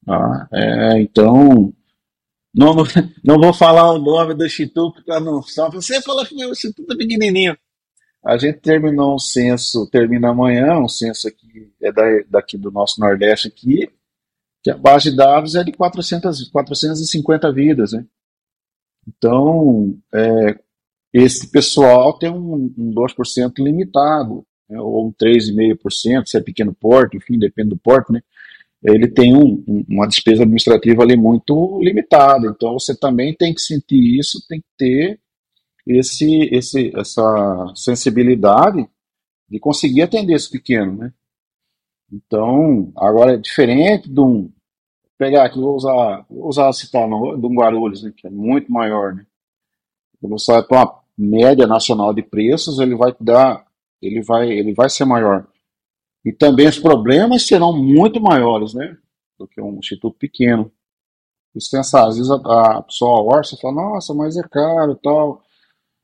Tá? 0.05 0.49
É, 0.53 1.01
então, 1.01 1.73
não, 2.55 2.75
não 3.25 3.39
vou 3.39 3.53
falar 3.53 3.93
o 3.93 3.99
nome 3.99 4.35
do 4.35 4.47
instituto 4.47 5.03
não. 5.07 5.43
Só 5.43 5.71
você 5.71 6.01
falou 6.01 6.25
que 6.25 6.35
o 6.35 6.51
instituto 6.51 6.93
é 6.93 6.97
pequenininho. 6.97 7.57
A 8.27 8.37
gente 8.37 8.59
terminou 8.59 9.15
um 9.15 9.19
censo, 9.21 9.89
termina 9.89 10.31
amanhã, 10.31 10.81
um 10.81 10.89
censo 10.89 11.29
aqui, 11.29 11.73
é 11.81 11.93
da, 11.93 12.03
daqui 12.29 12.59
do 12.59 12.73
nosso 12.73 13.01
Nordeste 13.01 13.47
aqui, 13.47 13.89
que 14.65 14.71
a 14.71 14.77
base 14.77 15.13
de 15.13 15.17
dados 15.17 15.55
é 15.55 15.63
de 15.63 15.71
400, 15.71 16.51
450 16.51 17.53
vidas, 17.53 17.93
né? 17.93 18.05
Então, 19.07 19.97
é, 20.13 20.59
esse 21.13 21.49
pessoal 21.53 22.19
tem 22.19 22.29
um, 22.29 22.75
um 22.77 22.93
2% 22.93 23.53
limitado, 23.61 24.45
né, 24.69 24.81
ou 24.81 25.07
um 25.07 25.13
3,5%, 25.13 26.27
se 26.27 26.37
é 26.37 26.41
pequeno 26.41 26.75
porte, 26.75 27.17
enfim, 27.17 27.39
depende 27.39 27.69
do 27.69 27.77
porte, 27.77 28.13
né? 28.13 28.21
Ele 28.83 29.07
tem 29.07 29.37
um, 29.37 29.63
um, 29.69 29.85
uma 29.89 30.09
despesa 30.09 30.43
administrativa 30.43 31.05
ali 31.05 31.17
muito 31.17 31.81
limitada. 31.81 32.49
Então, 32.49 32.73
você 32.73 32.93
também 32.93 33.33
tem 33.37 33.55
que 33.55 33.61
sentir 33.61 34.19
isso, 34.19 34.45
tem 34.49 34.61
que 34.61 34.67
ter 34.77 35.21
esse, 35.87 36.49
esse, 36.53 36.93
essa 36.97 37.73
sensibilidade 37.75 38.89
de 39.49 39.61
conseguir 39.61 40.03
atender 40.03 40.35
esse 40.35 40.51
pequeno, 40.51 40.97
né? 40.97 41.13
Então, 42.13 42.93
agora 42.97 43.35
é 43.35 43.37
diferente 43.37 44.09
de 44.09 44.21
um. 44.21 44.51
Pegar 45.19 45.45
aqui, 45.45 45.59
vou 45.59 45.77
usar, 45.77 46.27
vou 46.29 46.49
usar 46.49 46.73
citar 46.73 47.09
de 47.09 47.15
um 47.15 47.55
Guarulhos, 47.55 48.03
né, 48.03 48.13
que 48.15 48.27
é 48.27 48.31
muito 48.31 48.71
maior, 48.71 49.15
né? 49.15 49.27
Quando 50.21 50.39
você 50.39 50.53
vai 50.53 50.63
para 50.63 50.83
uma 50.83 51.01
média 51.17 51.67
nacional 51.67 52.13
de 52.13 52.23
preços, 52.23 52.79
ele 52.79 52.95
vai 52.95 53.15
dar, 53.21 53.67
ele 54.03 54.23
vai, 54.23 54.51
ele 54.51 54.75
vai 54.75 54.91
ser 54.91 55.05
maior. 55.05 55.47
E 56.25 56.33
também 56.33 56.69
os 56.69 56.79
problemas 56.79 57.47
serão 57.47 57.73
muito 57.73 58.21
maiores, 58.21 58.75
né? 58.75 58.97
Do 59.39 59.47
que 59.47 59.61
um 59.61 59.79
instituto 59.79 60.19
pequeno. 60.19 60.71
Isso 61.55 61.71
tem 61.71 61.81
essa, 61.81 62.07
às 62.07 62.17
vezes 62.17 62.31
a, 62.31 62.37
a 62.79 62.83
pessoa 62.83 63.23
orça 63.23 63.55
e 63.55 63.61
fala, 63.61 63.75
nossa, 63.75 64.13
mas 64.13 64.37
é 64.37 64.43
caro 64.43 64.97
tal. 64.97 65.43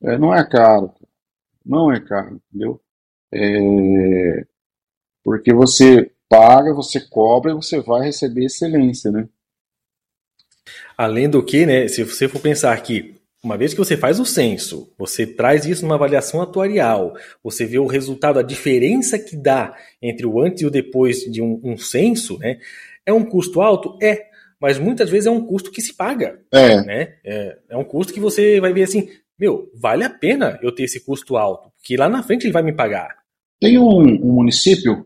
É, 0.03 0.17
não 0.17 0.35
é 0.35 0.47
caro. 0.47 0.93
Não 1.65 1.91
é 1.91 1.99
caro, 1.99 2.41
entendeu? 2.49 2.81
É, 3.33 4.45
porque 5.23 5.53
você 5.53 6.11
paga, 6.27 6.73
você 6.73 6.99
cobra 6.99 7.51
e 7.51 7.55
você 7.55 7.79
vai 7.79 8.05
receber 8.05 8.45
excelência, 8.45 9.11
né? 9.11 9.27
Além 10.97 11.29
do 11.29 11.43
que, 11.43 11.65
né, 11.65 11.87
se 11.87 12.03
você 12.03 12.27
for 12.27 12.39
pensar 12.41 12.79
que 12.81 13.15
uma 13.43 13.57
vez 13.57 13.73
que 13.73 13.79
você 13.79 13.97
faz 13.97 14.19
o 14.19 14.25
censo, 14.25 14.93
você 14.97 15.27
traz 15.27 15.65
isso 15.65 15.83
numa 15.83 15.95
avaliação 15.95 16.41
atuarial, 16.41 17.13
você 17.43 17.65
vê 17.65 17.77
o 17.77 17.87
resultado, 17.87 18.39
a 18.39 18.43
diferença 18.43 19.19
que 19.19 19.35
dá 19.35 19.75
entre 20.01 20.25
o 20.25 20.39
antes 20.39 20.61
e 20.61 20.65
o 20.65 20.71
depois 20.71 21.19
de 21.29 21.41
um, 21.41 21.59
um 21.63 21.77
censo, 21.77 22.37
né? 22.39 22.59
É 23.05 23.11
um 23.11 23.25
custo 23.25 23.61
alto? 23.61 23.97
É, 24.01 24.27
mas 24.61 24.79
muitas 24.79 25.09
vezes 25.09 25.27
é 25.27 25.29
um 25.29 25.45
custo 25.45 25.71
que 25.71 25.81
se 25.81 25.93
paga. 25.93 26.39
É. 26.49 26.81
Né? 26.83 27.15
É, 27.25 27.57
é 27.71 27.77
um 27.77 27.83
custo 27.83 28.13
que 28.13 28.19
você 28.19 28.61
vai 28.61 28.71
ver 28.71 28.83
assim, 28.83 29.09
meu, 29.43 29.69
vale 29.75 30.05
a 30.05 30.09
pena 30.09 30.57
eu 30.61 30.73
ter 30.73 30.83
esse 30.83 31.01
custo 31.01 31.35
alto, 31.35 31.69
porque 31.75 31.97
lá 31.97 32.07
na 32.07 32.23
frente 32.23 32.45
ele 32.45 32.53
vai 32.53 32.63
me 32.63 32.71
pagar. 32.71 33.09
Tem 33.59 33.77
um, 33.77 33.99
um 33.99 34.31
município, 34.31 35.05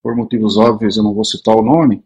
por 0.00 0.14
motivos 0.14 0.56
óbvios 0.56 0.96
eu 0.96 1.02
não 1.02 1.12
vou 1.12 1.24
citar 1.24 1.56
o 1.56 1.62
nome, 1.62 2.04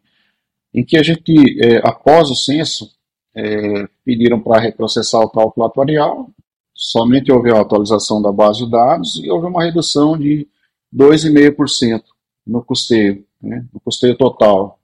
em 0.73 0.83
que 0.83 0.97
a 0.97 1.03
gente, 1.03 1.35
é, 1.63 1.87
após 1.87 2.31
o 2.31 2.35
censo, 2.35 2.91
é, 3.35 3.87
pediram 4.03 4.41
para 4.41 4.59
reprocessar 4.59 5.21
o 5.21 5.29
cálculo 5.29 5.67
atuarial, 5.67 6.31
somente 6.73 7.31
houve 7.31 7.51
a 7.51 7.61
atualização 7.61 8.23
da 8.23 8.33
base 8.33 8.65
de 8.65 8.71
dados 8.71 9.17
e 9.23 9.31
houve 9.31 9.47
uma 9.47 9.63
redução 9.63 10.19
de 10.19 10.49
2,5% 10.95 12.03
no 12.47 12.65
custeio, 12.65 13.23
né, 13.43 13.67
no 13.71 13.79
custeio 13.81 14.17
total. 14.17 14.81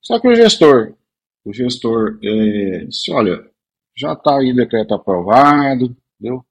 Só 0.00 0.20
que 0.20 0.28
o 0.28 0.36
gestor, 0.36 0.94
o 1.44 1.52
gestor 1.52 2.16
é, 2.22 2.84
disse, 2.84 3.10
olha, 3.10 3.49
já 4.00 4.12
está 4.14 4.38
aí 4.38 4.54
decreto 4.54 4.94
aprovado, 4.94 5.96
entendeu? 6.18 6.44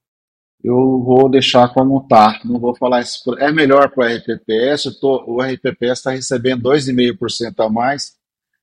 eu 0.63 1.01
vou 1.03 1.29
deixar 1.29 1.73
como 1.73 2.05
tá. 2.07 2.39
Não 2.43 2.59
vou 2.59 2.75
falar 2.75 3.01
isso. 3.01 3.21
É 3.37 3.51
melhor 3.51 3.89
para 3.91 4.05
o 4.05 4.17
RPPS. 4.17 4.99
Tô, 4.99 5.23
o 5.25 5.41
RPPS 5.41 5.99
está 5.99 6.11
recebendo 6.11 6.69
2,5% 6.69 7.65
a 7.65 7.69
mais. 7.69 8.17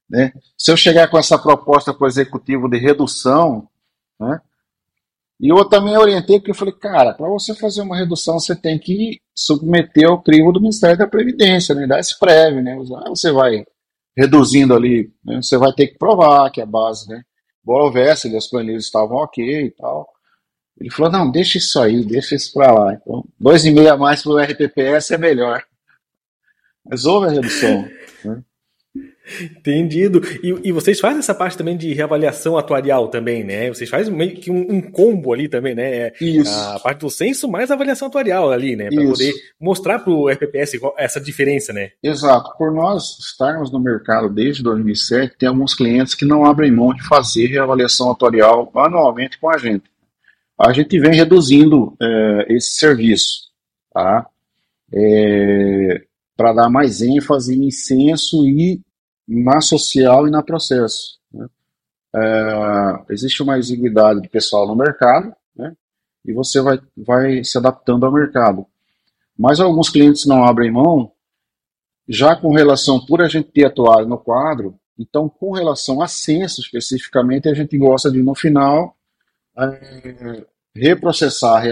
Né? 0.09 0.33
Se 0.57 0.71
eu 0.71 0.77
chegar 0.77 1.09
com 1.09 1.19
essa 1.19 1.39
proposta 1.39 1.95
para 1.95 2.05
o 2.05 2.09
executivo 2.09 2.69
de 2.69 2.79
redução, 2.79 3.69
né? 4.21 4.41
E 5.39 5.51
eu 5.51 5.65
também 5.67 5.97
orientei 5.99 6.39
porque 6.39 6.51
eu 6.51 6.55
falei, 6.55 6.73
cara, 6.73 7.13
para 7.13 7.29
você 7.29 7.55
fazer 7.55 7.83
uma 7.83 7.97
redução, 7.97 8.39
você 8.39 8.57
tem 8.57 8.79
que 8.79 9.21
submeter 9.35 10.09
ao 10.09 10.23
crivo 10.23 10.51
do 10.51 10.61
Ministério 10.63 10.97
da 10.97 11.07
Previdência, 11.07 11.75
né? 11.75 11.87
Dar 11.87 11.99
esse 11.99 12.19
prévio, 12.19 12.63
né? 12.63 12.75
Você 13.09 13.31
vai 13.33 13.65
reduzindo 14.17 14.75
ali, 14.75 15.13
né? 15.23 15.43
você 15.43 15.59
vai 15.59 15.75
ter 15.75 15.89
que 15.89 15.99
provar 15.99 16.51
que 16.51 16.63
a 16.63 16.65
base, 16.65 17.07
né? 17.09 17.23
Embora 17.67 17.83
houvesse, 17.83 18.35
as 18.37 18.47
planilhas 18.47 18.85
estavam 18.85 19.17
ok 19.17 19.67
e 19.67 19.71
tal. 19.73 20.09
Ele 20.79 20.89
falou, 20.89 21.11
não, 21.11 21.29
deixa 21.29 21.59
isso 21.59 21.81
aí, 21.81 22.05
deixa 22.05 22.37
isso 22.37 22.53
para 22.53 22.73
lá. 22.73 22.95
Então, 22.95 23.25
dois 23.41 23.65
e 23.65 23.73
meio 23.73 23.93
a 23.93 23.97
mais 23.97 24.23
para 24.23 24.31
o 24.31 24.39
RPPS 24.39 25.11
é 25.11 25.19
melhor. 25.19 25.65
Mas 26.85 27.05
houve 27.05 27.27
a 27.27 27.31
redução. 27.31 27.89
Né? 28.25 28.41
Entendido. 29.41 30.23
E, 30.43 30.69
e, 30.69 30.73
vocês 30.73 31.01
fazem 31.01 31.19
essa 31.19 31.35
parte 31.35 31.59
também 31.59 31.77
de 31.77 31.93
reavaliação 31.93 32.57
atuarial 32.57 33.09
também, 33.09 33.43
né? 33.43 33.69
Vocês 33.69 33.91
fazem 33.91 34.15
meio 34.15 34.37
que 34.37 34.51
um, 34.51 34.77
um 34.77 34.81
combo 34.81 35.33
ali 35.33 35.49
também, 35.49 35.75
né? 35.75 36.13
Isso. 36.21 36.53
A 36.53 36.79
parte 36.79 37.01
do 37.01 37.11
censo 37.11 37.49
mais 37.49 37.71
a 37.71 37.75
avaliação 37.75 38.07
atuarial 38.07 38.53
ali, 38.53 38.77
né? 38.77 38.89
Para 38.89 39.05
poder 39.05 39.33
mostrar 39.61 39.99
para 39.99 40.13
o 40.13 40.29
RPPS 40.29 40.79
essa 40.97 41.21
diferença, 41.21 41.73
né? 41.73 41.91
Exato. 42.03 42.57
Por 42.57 42.73
nós 42.73 43.19
estarmos 43.19 43.73
no 43.73 43.81
mercado 43.81 44.29
desde 44.29 44.63
2007, 44.63 45.37
tem 45.37 45.49
alguns 45.49 45.75
clientes 45.75 46.15
que 46.15 46.25
não 46.25 46.45
abrem 46.45 46.71
mão 46.71 46.95
de 46.95 47.07
fazer 47.07 47.47
reavaliação 47.47 48.11
atuarial 48.11 48.71
anualmente 48.77 49.41
com 49.41 49.51
a 49.51 49.59
gente. 49.59 49.85
A 50.59 50.73
gente 50.73 50.99
vem 51.01 51.15
reduzindo 51.15 51.95
é, 52.01 52.47
esse 52.55 52.75
serviço, 52.75 53.51
tá? 53.93 54.27
É, 54.95 56.03
para 56.37 56.53
dar 56.53 56.71
mais 56.71 57.03
ênfase 57.03 57.59
em 57.59 57.71
censo 57.71 58.47
e 58.47 58.81
na 59.27 59.61
social 59.61 60.29
e 60.29 60.31
na 60.31 60.43
processo. 60.43 61.19
Né? 61.33 61.49
É, 62.15 63.13
existe 63.13 63.43
uma 63.43 63.59
exiguidade 63.59 64.21
de 64.21 64.29
pessoal 64.29 64.67
no 64.67 64.77
mercado, 64.77 65.35
né? 65.55 65.75
e 66.25 66.33
você 66.33 66.61
vai, 66.61 66.81
vai 66.97 67.43
se 67.43 67.59
adaptando 67.59 68.07
ao 68.07 68.13
mercado. 68.13 68.67
Mas 69.37 69.61
alguns 69.61 69.91
clientes 69.91 70.25
não 70.27 70.45
abrem 70.45 70.71
mão, 70.71 71.13
já 72.09 72.37
com 72.37 72.55
relação, 72.55 73.05
por 73.05 73.21
a 73.21 73.29
gente 73.29 73.51
ter 73.51 73.67
atuado 73.67 74.07
no 74.07 74.19
quadro, 74.19 74.79
então 74.99 75.29
com 75.29 75.53
relação 75.53 76.01
a 76.01 76.09
censo 76.09 76.61
especificamente, 76.61 77.49
a 77.49 77.55
gente 77.55 77.77
gosta 77.77 78.11
de, 78.11 78.23
no 78.23 78.35
final, 78.35 78.97
é, 79.59 80.47
reprocessar, 80.75 81.65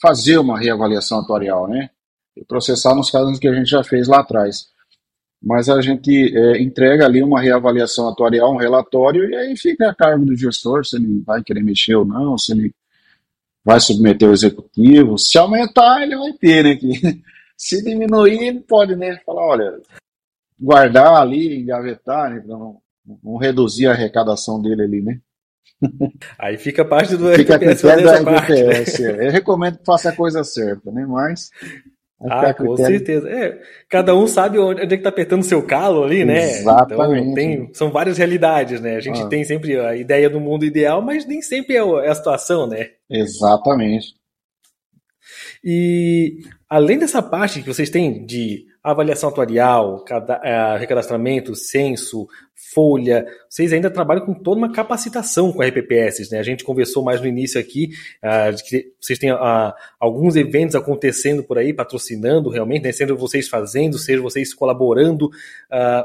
fazer 0.00 0.38
uma 0.38 0.58
reavaliação 0.58 1.20
atuarial, 1.20 1.68
né? 1.68 1.90
E 2.36 2.44
processar 2.44 2.94
nos 2.94 3.10
casos 3.10 3.38
que 3.38 3.48
a 3.48 3.54
gente 3.54 3.68
já 3.68 3.82
fez 3.82 4.08
lá 4.08 4.20
atrás 4.20 4.68
mas 5.42 5.68
a 5.68 5.80
gente 5.80 6.36
é, 6.36 6.60
entrega 6.60 7.04
ali 7.04 7.22
uma 7.22 7.40
reavaliação 7.40 8.08
atuarial, 8.08 8.52
um 8.52 8.58
relatório, 8.58 9.28
e 9.28 9.36
aí 9.36 9.56
fica 9.56 9.90
a 9.90 9.94
cargo 9.94 10.24
do 10.24 10.36
gestor 10.36 10.84
se 10.84 10.96
ele 10.96 11.22
vai 11.24 11.42
querer 11.42 11.62
mexer 11.62 11.94
ou 11.94 12.04
não, 12.04 12.36
se 12.36 12.52
ele 12.52 12.74
vai 13.64 13.80
submeter 13.80 14.28
o 14.28 14.32
executivo. 14.32 15.18
Se 15.18 15.36
aumentar, 15.36 16.02
ele 16.02 16.16
vai 16.16 16.32
ter, 16.32 16.64
né? 16.64 16.76
Que, 16.76 16.90
se 17.56 17.82
diminuir, 17.82 18.42
ele 18.42 18.60
pode, 18.60 18.94
né? 18.94 19.20
Falar, 19.26 19.46
olha, 19.46 19.80
guardar 20.58 21.16
ali, 21.16 21.60
engavetar, 21.60 22.30
né? 22.30 22.42
Não, 22.46 22.80
não 23.22 23.36
reduzir 23.36 23.86
a 23.86 23.92
arrecadação 23.92 24.60
dele 24.60 24.82
ali, 24.82 25.02
né? 25.02 25.20
Aí 26.38 26.56
fica 26.56 26.84
parte 26.84 27.16
do 27.16 27.28
fica 27.34 27.56
RPPS. 27.56 27.80
Fica 27.80 27.92
a 27.92 27.98
do 28.00 28.08
RPPS. 28.08 28.96
Parte, 28.96 29.02
né? 29.02 29.26
Eu 29.26 29.32
recomendo 29.32 29.78
que 29.78 29.84
faça 29.84 30.10
a 30.10 30.16
coisa 30.16 30.42
certa, 30.44 30.90
né? 30.90 31.04
Mas 31.06 31.50
ah, 32.20 32.54
com 32.54 32.76
certeza. 32.76 33.28
É, 33.28 33.58
cada 33.90 34.14
um 34.14 34.26
sabe 34.26 34.58
onde, 34.58 34.82
onde 34.82 34.94
é 34.94 34.96
que 34.96 35.02
tá 35.02 35.10
apertando 35.10 35.42
o 35.42 35.44
seu 35.44 35.62
calo 35.62 36.02
ali, 36.02 36.24
né? 36.24 36.42
Exatamente. 36.44 37.22
Então, 37.22 37.34
tem, 37.34 37.70
são 37.74 37.90
várias 37.90 38.16
realidades, 38.16 38.80
né? 38.80 38.96
A 38.96 39.00
gente 39.00 39.20
ah. 39.20 39.26
tem 39.26 39.44
sempre 39.44 39.78
a 39.78 39.94
ideia 39.94 40.30
do 40.30 40.40
mundo 40.40 40.64
ideal, 40.64 41.02
mas 41.02 41.26
nem 41.26 41.42
sempre 41.42 41.76
é, 41.76 41.80
é 41.80 42.08
a 42.08 42.14
situação, 42.14 42.66
né? 42.66 42.88
Exatamente. 43.10 44.15
E 45.68 46.44
além 46.70 46.96
dessa 46.96 47.20
parte 47.20 47.60
que 47.60 47.66
vocês 47.66 47.90
têm 47.90 48.24
de 48.24 48.66
avaliação 48.84 49.30
atuarial, 49.30 50.04
é, 50.44 50.76
recadastramento, 50.78 51.56
censo, 51.56 52.28
folha, 52.72 53.26
vocês 53.50 53.72
ainda 53.72 53.90
trabalham 53.90 54.24
com 54.24 54.32
toda 54.32 54.58
uma 54.58 54.70
capacitação 54.70 55.52
com 55.52 55.60
RPPS, 55.60 56.30
né? 56.30 56.38
A 56.38 56.44
gente 56.44 56.62
conversou 56.62 57.02
mais 57.02 57.20
no 57.20 57.26
início 57.26 57.60
aqui, 57.60 57.90
uh, 58.22 58.54
de 58.54 58.62
que 58.62 58.92
vocês 59.00 59.18
têm 59.18 59.32
uh, 59.32 59.72
alguns 59.98 60.36
eventos 60.36 60.76
acontecendo 60.76 61.42
por 61.42 61.58
aí, 61.58 61.74
patrocinando 61.74 62.48
realmente, 62.48 62.84
né? 62.84 62.92
Sendo 62.92 63.16
vocês 63.16 63.48
fazendo, 63.48 63.98
seja 63.98 64.22
vocês 64.22 64.54
colaborando. 64.54 65.26
Uh, 65.26 66.04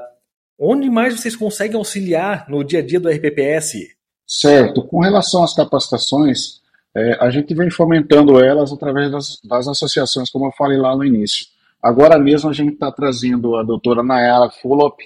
onde 0.57 0.89
mais 0.89 1.19
vocês 1.19 1.35
conseguem 1.35 1.77
auxiliar 1.77 2.49
no 2.49 2.63
dia 2.63 2.79
a 2.79 2.83
dia 2.83 2.99
do 2.99 3.09
RPPS? 3.09 3.89
Certo. 4.25 4.87
Com 4.87 5.01
relação 5.01 5.43
às 5.43 5.53
capacitações, 5.53 6.60
é, 6.95 7.17
a 7.19 7.29
gente 7.29 7.53
vem 7.53 7.69
fomentando 7.69 8.43
elas 8.43 8.71
através 8.71 9.11
das, 9.11 9.39
das 9.43 9.67
associações, 9.67 10.29
como 10.29 10.45
eu 10.45 10.51
falei 10.51 10.77
lá 10.77 10.95
no 10.95 11.05
início. 11.05 11.45
Agora 11.81 12.19
mesmo 12.19 12.49
a 12.49 12.53
gente 12.53 12.73
está 12.73 12.91
trazendo 12.91 13.55
a 13.55 13.63
doutora 13.63 14.03
Nayara 14.03 14.49
Fulop 14.49 14.99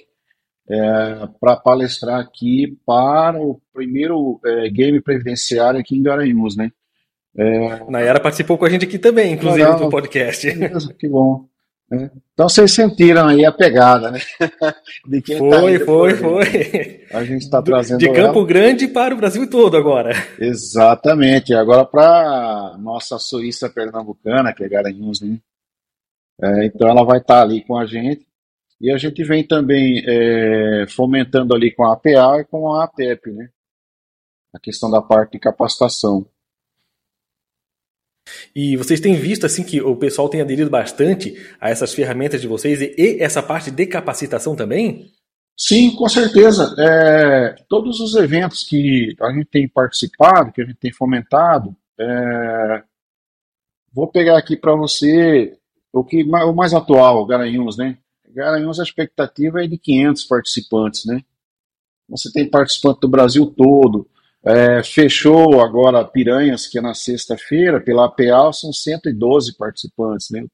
é, 0.68 1.28
para 1.40 1.56
palestrar 1.56 2.20
aqui 2.20 2.76
para 2.84 3.40
o 3.40 3.60
primeiro 3.72 4.40
é, 4.44 4.68
game 4.68 5.00
previdenciário 5.00 5.80
aqui 5.80 5.96
em 5.96 6.02
Garanhuns, 6.02 6.56
né? 6.56 6.70
É... 7.38 7.90
Nayara 7.90 8.18
participou 8.18 8.56
com 8.56 8.64
a 8.64 8.70
gente 8.70 8.86
aqui 8.86 8.98
também, 8.98 9.34
inclusive, 9.34 9.62
Legal. 9.62 9.78
do 9.78 9.90
podcast. 9.90 10.48
Que 10.98 11.08
bom. 11.08 11.46
É. 11.92 12.10
Então 12.32 12.48
vocês 12.48 12.72
sentiram 12.72 13.28
aí 13.28 13.44
a 13.44 13.52
pegada, 13.52 14.10
né? 14.10 14.18
De 15.06 15.22
quem 15.22 15.38
tá 15.38 15.60
foi, 15.60 15.78
tá 15.78 15.84
foi, 15.84 16.14
foi. 16.14 17.06
A 17.12 17.24
gente 17.24 17.42
está 17.42 17.62
trazendo. 17.62 17.98
De 17.98 18.12
Campo 18.12 18.40
ela. 18.40 18.46
Grande 18.46 18.88
para 18.88 19.14
o 19.14 19.16
Brasil 19.16 19.48
todo 19.48 19.76
agora. 19.76 20.12
Exatamente. 20.38 21.54
Agora 21.54 21.84
para 21.84 22.76
nossa 22.78 23.18
Suíça 23.18 23.70
pernambucana, 23.70 24.52
que 24.52 24.64
é 24.64 24.68
Garanhuns, 24.68 25.20
né? 25.20 25.38
É, 26.42 26.66
então 26.66 26.88
ela 26.88 27.04
vai 27.04 27.18
estar 27.18 27.36
tá 27.36 27.42
ali 27.42 27.64
com 27.64 27.78
a 27.78 27.86
gente. 27.86 28.26
E 28.80 28.90
a 28.90 28.98
gente 28.98 29.22
vem 29.24 29.46
também 29.46 30.02
é, 30.06 30.86
fomentando 30.88 31.54
ali 31.54 31.72
com 31.72 31.84
a 31.84 31.92
APA 31.92 32.40
e 32.40 32.44
com 32.44 32.72
a 32.72 32.84
APEP, 32.84 33.30
né? 33.30 33.48
A 34.52 34.58
questão 34.58 34.90
da 34.90 35.00
parte 35.00 35.32
de 35.32 35.38
capacitação. 35.38 36.26
E 38.54 38.76
vocês 38.76 39.00
têm 39.00 39.14
visto 39.14 39.46
assim 39.46 39.62
que 39.62 39.80
o 39.80 39.96
pessoal 39.96 40.28
tem 40.28 40.40
aderido 40.40 40.70
bastante 40.70 41.34
a 41.60 41.70
essas 41.70 41.94
ferramentas 41.94 42.40
de 42.40 42.48
vocês 42.48 42.80
e, 42.80 42.94
e 42.96 43.22
essa 43.22 43.42
parte 43.42 43.70
de 43.70 43.86
capacitação 43.86 44.56
também? 44.56 45.12
Sim, 45.56 45.94
com 45.96 46.08
certeza. 46.08 46.74
É, 46.78 47.56
todos 47.68 48.00
os 48.00 48.14
eventos 48.14 48.62
que 48.62 49.16
a 49.20 49.32
gente 49.32 49.46
tem 49.46 49.68
participado, 49.68 50.52
que 50.52 50.60
a 50.60 50.64
gente 50.64 50.78
tem 50.78 50.92
fomentado, 50.92 51.74
é, 51.98 52.82
vou 53.92 54.06
pegar 54.06 54.36
aqui 54.36 54.56
para 54.56 54.74
você 54.74 55.56
o 55.92 56.04
que 56.04 56.22
o 56.22 56.52
mais 56.52 56.74
atual, 56.74 57.24
Garanhuns, 57.24 57.78
né? 57.78 57.96
Garanhuns 58.28 58.78
a 58.78 58.82
expectativa 58.82 59.64
é 59.64 59.66
de 59.66 59.78
500 59.78 60.24
participantes, 60.24 61.06
né? 61.06 61.22
Você 62.08 62.30
tem 62.30 62.48
participante 62.48 63.00
do 63.00 63.08
Brasil 63.08 63.46
todo. 63.46 64.06
É, 64.46 64.80
fechou 64.84 65.60
agora 65.60 66.04
Piranhas, 66.04 66.68
que 66.68 66.78
é 66.78 66.80
na 66.80 66.94
sexta-feira, 66.94 67.80
pela 67.80 68.04
APA, 68.04 68.52
são 68.52 68.72
112 68.72 69.56
participantes, 69.56 70.30
né? 70.30 70.44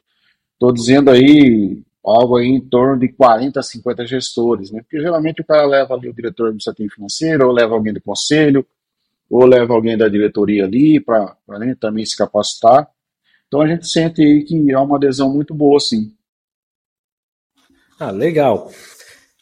Estou 0.54 0.72
dizendo 0.72 1.10
aí 1.10 1.82
algo 2.02 2.38
aí 2.38 2.46
em 2.46 2.60
torno 2.60 2.98
de 2.98 3.08
40 3.08 3.60
a 3.60 3.62
50 3.62 4.06
gestores, 4.06 4.70
né? 4.70 4.80
Porque 4.80 4.98
geralmente 4.98 5.42
o 5.42 5.44
cara 5.44 5.66
leva 5.66 5.94
ali 5.94 6.08
o 6.08 6.14
diretor 6.14 6.46
administrativo 6.46 6.94
financeiro, 6.94 7.46
ou 7.46 7.52
leva 7.52 7.74
alguém 7.74 7.92
do 7.92 8.00
conselho, 8.00 8.66
ou 9.28 9.44
leva 9.44 9.74
alguém 9.74 9.96
da 9.96 10.08
diretoria 10.08 10.64
ali 10.64 10.98
para 10.98 11.36
né, 11.48 11.76
também 11.78 12.06
se 12.06 12.16
capacitar. 12.16 12.88
Então 13.46 13.60
a 13.60 13.68
gente 13.68 13.86
sente 13.86 14.22
aí 14.22 14.42
que 14.42 14.72
há 14.72 14.80
uma 14.80 14.96
adesão 14.96 15.30
muito 15.30 15.54
boa, 15.54 15.78
sim. 15.78 16.14
Ah, 18.00 18.10
legal. 18.10 18.70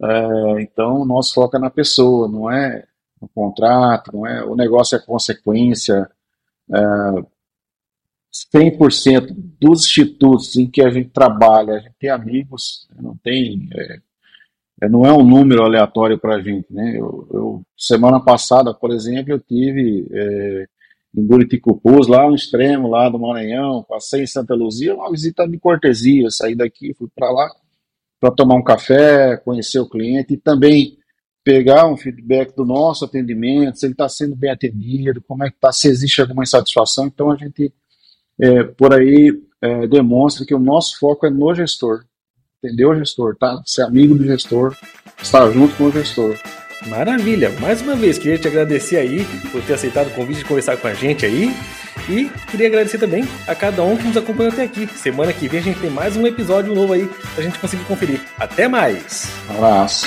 É, 0.02 0.62
então, 0.62 1.02
o 1.02 1.04
nosso 1.04 1.34
foco 1.34 1.56
é 1.56 1.60
na 1.60 1.70
pessoa, 1.70 2.26
não 2.28 2.50
é 2.50 2.84
no 3.20 3.28
contrato, 3.28 4.12
não 4.14 4.26
é 4.26 4.42
o 4.44 4.56
negócio 4.56 4.96
é 4.96 5.00
consequência. 5.00 6.10
É, 6.72 7.40
100% 8.54 9.34
dos 9.60 9.84
institutos 9.84 10.56
em 10.56 10.70
que 10.70 10.82
a 10.82 10.90
gente 10.90 11.10
trabalha, 11.10 11.74
a 11.74 11.78
gente 11.80 11.94
tem 11.98 12.10
amigos, 12.10 12.88
não 12.96 13.16
tem 13.16 13.68
é, 13.74 14.00
não 14.88 15.04
é 15.04 15.12
um 15.12 15.22
número 15.22 15.62
aleatório 15.62 16.18
para 16.18 16.36
a 16.36 16.40
gente. 16.40 16.66
Né? 16.72 16.96
Eu, 16.96 17.28
eu, 17.32 17.62
semana 17.76 18.20
passada, 18.20 18.72
por 18.72 18.90
exemplo, 18.90 19.32
eu 19.32 19.38
tive 19.38 20.06
é, 20.10 20.66
em 21.14 21.26
Buriticupus, 21.26 22.08
lá 22.08 22.26
no 22.28 22.34
extremo 22.34 22.88
lá 22.88 23.08
do 23.08 23.18
Maranhão, 23.18 23.84
passei 23.88 24.22
em 24.22 24.26
Santa 24.26 24.54
Luzia, 24.54 24.94
uma 24.94 25.10
visita 25.10 25.46
de 25.46 25.58
cortesia, 25.58 26.30
saí 26.30 26.54
daqui, 26.54 26.94
fui 26.94 27.08
para 27.14 27.30
lá 27.30 27.50
para 28.20 28.30
tomar 28.30 28.54
um 28.54 28.62
café, 28.62 29.38
conhecer 29.38 29.78
o 29.78 29.88
cliente 29.88 30.34
e 30.34 30.36
também 30.36 30.98
pegar 31.42 31.86
um 31.86 31.96
feedback 31.96 32.54
do 32.54 32.66
nosso 32.66 33.06
atendimento, 33.06 33.78
se 33.78 33.86
ele 33.86 33.94
está 33.94 34.08
sendo 34.08 34.36
bem 34.36 34.50
atendido, 34.50 35.22
como 35.26 35.42
é 35.42 35.48
que 35.48 35.56
está, 35.56 35.72
se 35.72 35.88
existe 35.88 36.20
alguma 36.20 36.42
insatisfação. 36.42 37.06
Então 37.06 37.30
a 37.30 37.36
gente 37.36 37.72
é, 38.38 38.62
por 38.62 38.92
aí 38.92 39.32
é, 39.62 39.86
demonstra 39.86 40.44
que 40.44 40.54
o 40.54 40.58
nosso 40.58 40.98
foco 40.98 41.26
é 41.26 41.30
no 41.30 41.54
gestor 41.54 42.04
entender 42.62 42.84
o 42.84 42.94
gestor, 42.94 43.34
tá? 43.36 43.60
Ser 43.64 43.82
amigo 43.82 44.14
do 44.14 44.24
gestor, 44.24 44.76
estar 45.20 45.50
junto 45.50 45.74
com 45.76 45.84
o 45.84 45.92
gestor. 45.92 46.36
Maravilha! 46.86 47.50
Mais 47.60 47.82
uma 47.82 47.94
vez, 47.94 48.16
queria 48.16 48.38
te 48.38 48.48
agradecer 48.48 48.96
aí 48.96 49.24
por 49.52 49.62
ter 49.62 49.74
aceitado 49.74 50.08
o 50.08 50.10
convite 50.10 50.38
de 50.38 50.44
conversar 50.44 50.76
com 50.76 50.88
a 50.88 50.94
gente 50.94 51.26
aí. 51.26 51.54
E 52.08 52.30
queria 52.50 52.68
agradecer 52.68 52.98
também 52.98 53.24
a 53.46 53.54
cada 53.54 53.82
um 53.82 53.96
que 53.96 54.04
nos 54.04 54.16
acompanhou 54.16 54.52
até 54.52 54.62
aqui. 54.62 54.86
Semana 54.86 55.32
que 55.32 55.46
vem 55.48 55.60
a 55.60 55.62
gente 55.62 55.80
tem 55.80 55.90
mais 55.90 56.16
um 56.16 56.26
episódio 56.26 56.74
novo 56.74 56.92
aí 56.92 57.08
pra 57.34 57.44
gente 57.44 57.58
conseguir 57.58 57.84
conferir. 57.84 58.20
Até 58.38 58.66
mais! 58.66 59.30
Um 59.50 59.56
abraço! 59.56 60.06